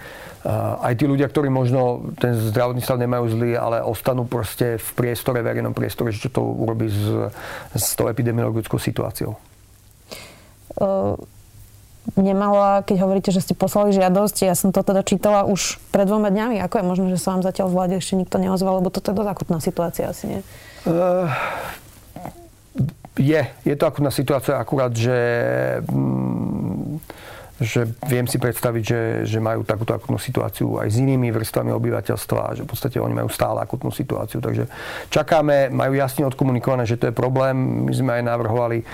aj 0.80 0.94
tí 0.96 1.04
ľudia, 1.04 1.28
ktorí 1.28 1.52
možno 1.52 2.08
ten 2.16 2.32
zdravotný 2.32 2.80
stav 2.80 2.96
nemajú 2.96 3.24
zlý, 3.36 3.52
ale 3.52 3.84
ostanú 3.84 4.24
proste 4.24 4.80
v 4.80 4.88
priestore, 4.96 5.44
verejnom 5.44 5.76
priestore, 5.76 6.08
že 6.08 6.28
čo 6.28 6.40
to 6.40 6.40
urobí 6.40 6.88
s, 6.88 7.28
s 7.76 7.92
tou 7.92 8.08
epidemiologickou 8.08 8.80
situáciou. 8.80 9.36
Uh, 10.78 11.20
nemala, 12.16 12.80
keď 12.80 12.96
hovoríte, 13.04 13.30
že 13.34 13.44
ste 13.44 13.52
poslali 13.52 13.92
žiadosť, 13.92 14.48
ja 14.48 14.56
som 14.56 14.72
to 14.72 14.80
teda 14.80 15.04
čítala 15.04 15.44
už 15.44 15.76
pred 15.92 16.08
dvoma 16.08 16.32
dňami. 16.32 16.64
Ako 16.64 16.80
je 16.80 16.88
možné, 16.88 17.06
že 17.12 17.20
sa 17.20 17.36
vám 17.36 17.44
zatiaľ 17.44 17.68
v 17.68 17.76
vláde 17.76 17.94
ešte 18.00 18.16
nikto 18.16 18.40
neozval, 18.40 18.80
lebo 18.80 18.88
toto 18.88 19.12
je 19.12 19.18
dosť 19.20 19.30
akutná 19.36 19.58
situácia 19.60 20.08
asi, 20.08 20.24
nie? 20.32 20.40
Uh, 20.88 21.28
je. 23.20 23.42
Je 23.68 23.74
to 23.76 23.84
akutná 23.84 24.08
situácia, 24.08 24.56
akurát, 24.56 24.94
že 24.96 25.12
mm, 25.84 27.04
že 27.58 27.90
viem 28.06 28.22
si 28.30 28.38
predstaviť, 28.38 28.82
že, 28.86 29.00
že 29.26 29.38
majú 29.42 29.66
takúto 29.66 29.90
akutnú 29.90 30.14
situáciu 30.14 30.78
aj 30.78 30.94
s 30.94 30.96
inými 31.02 31.34
vrstvami 31.34 31.74
obyvateľstva, 31.74 32.54
že 32.54 32.62
v 32.62 32.70
podstate 32.70 33.02
oni 33.02 33.18
majú 33.18 33.26
stále 33.26 33.58
akutnú 33.58 33.90
situáciu. 33.90 34.38
Takže 34.38 34.70
čakáme, 35.10 35.66
majú 35.74 35.98
jasne 35.98 36.22
odkomunikované, 36.30 36.86
že 36.86 36.94
to 36.94 37.10
je 37.10 37.14
problém. 37.14 37.90
My 37.90 37.92
sme 37.92 38.10
aj 38.18 38.22
navrhovali 38.30 38.78
e, 38.78 38.84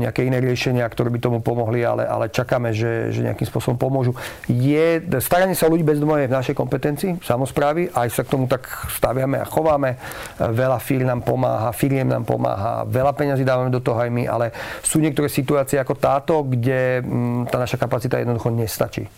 nejaké 0.00 0.24
iné 0.24 0.40
riešenia, 0.40 0.88
ktoré 0.88 1.12
by 1.12 1.20
tomu 1.20 1.38
pomohli, 1.44 1.84
ale, 1.84 2.08
ale 2.08 2.32
čakáme, 2.32 2.72
že, 2.72 3.12
že 3.12 3.20
nejakým 3.28 3.44
spôsobom 3.44 3.76
pomôžu. 3.76 4.16
Je, 4.48 5.04
staranie 5.20 5.52
sa 5.52 5.68
o 5.68 5.72
ľudí 5.76 5.84
bez 5.84 6.00
domova 6.00 6.24
je 6.24 6.32
v 6.32 6.38
našej 6.40 6.56
kompetencii, 6.56 7.20
samozprávy, 7.20 7.92
aj 7.92 8.08
sa 8.08 8.24
k 8.24 8.32
tomu 8.32 8.48
tak 8.48 8.64
staviame 8.88 9.36
a 9.36 9.46
chováme. 9.46 10.00
Veľa 10.40 10.80
firm 10.80 11.04
nám 11.12 11.20
pomáha, 11.20 11.76
firiem 11.76 12.08
nám 12.08 12.24
pomáha, 12.24 12.88
veľa 12.88 13.12
peňazí 13.12 13.44
dávame 13.44 13.68
do 13.68 13.84
toho 13.84 14.00
aj 14.00 14.08
my, 14.08 14.24
ale 14.24 14.52
sú 14.80 14.96
niektoré 14.96 15.28
situácie 15.28 15.76
ako 15.76 15.92
táto, 15.92 16.40
kde 16.40 17.04
mm, 17.04 17.52
tá 17.52 17.60
naša 17.60 17.76
kapacita 17.76 17.97
kapacita 17.98 18.22
jednoducho 18.22 18.54
nestačí. 18.54 19.10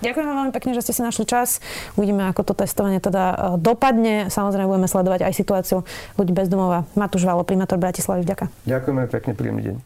Ďakujem 0.00 0.26
vám 0.26 0.36
veľmi 0.40 0.54
pekne, 0.56 0.72
že 0.72 0.84
ste 0.84 0.92
si 0.96 1.02
našli 1.04 1.24
čas. 1.24 1.60
Uvidíme, 1.96 2.28
ako 2.28 2.42
to 2.44 2.52
testovanie 2.56 3.00
teda 3.00 3.24
e, 3.30 3.36
dopadne. 3.60 4.28
Samozrejme, 4.28 4.68
budeme 4.68 4.88
sledovať 4.90 5.28
aj 5.28 5.32
situáciu 5.32 5.78
ľudí 6.16 6.32
bez 6.34 6.48
domova. 6.48 6.84
Matúš 6.98 7.24
Valo, 7.24 7.44
primátor 7.46 7.80
Bratislavy. 7.80 8.24
Vďaka. 8.26 8.48
Ďakujeme 8.68 9.02
pekne, 9.08 9.32
príjemný 9.36 9.62
deň. 9.70 9.76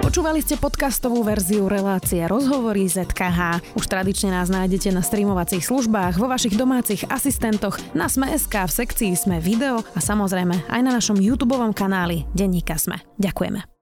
Počúvali 0.00 0.40
ste 0.40 0.56
podcastovú 0.56 1.20
verziu 1.20 1.68
relácie 1.68 2.22
Rozhovory 2.24 2.88
ZKH. 2.88 3.60
Už 3.76 3.84
tradične 3.84 4.32
nás 4.32 4.48
nájdete 4.48 4.88
na 4.94 5.04
streamovacích 5.04 5.68
službách, 5.68 6.16
vo 6.16 6.30
vašich 6.30 6.56
domácich 6.56 7.04
asistentoch, 7.10 7.76
na 7.92 8.08
Sme.sk, 8.08 8.52
v 8.52 8.72
sekcii 8.72 9.12
Sme 9.16 9.36
video 9.42 9.84
a 9.92 10.00
samozrejme 10.00 10.70
aj 10.70 10.80
na 10.80 10.96
našom 10.96 11.20
YouTube 11.20 11.58
kanáli 11.76 12.24
Denníka 12.32 12.78
Sme. 12.80 13.04
Ďakujeme. 13.20 13.79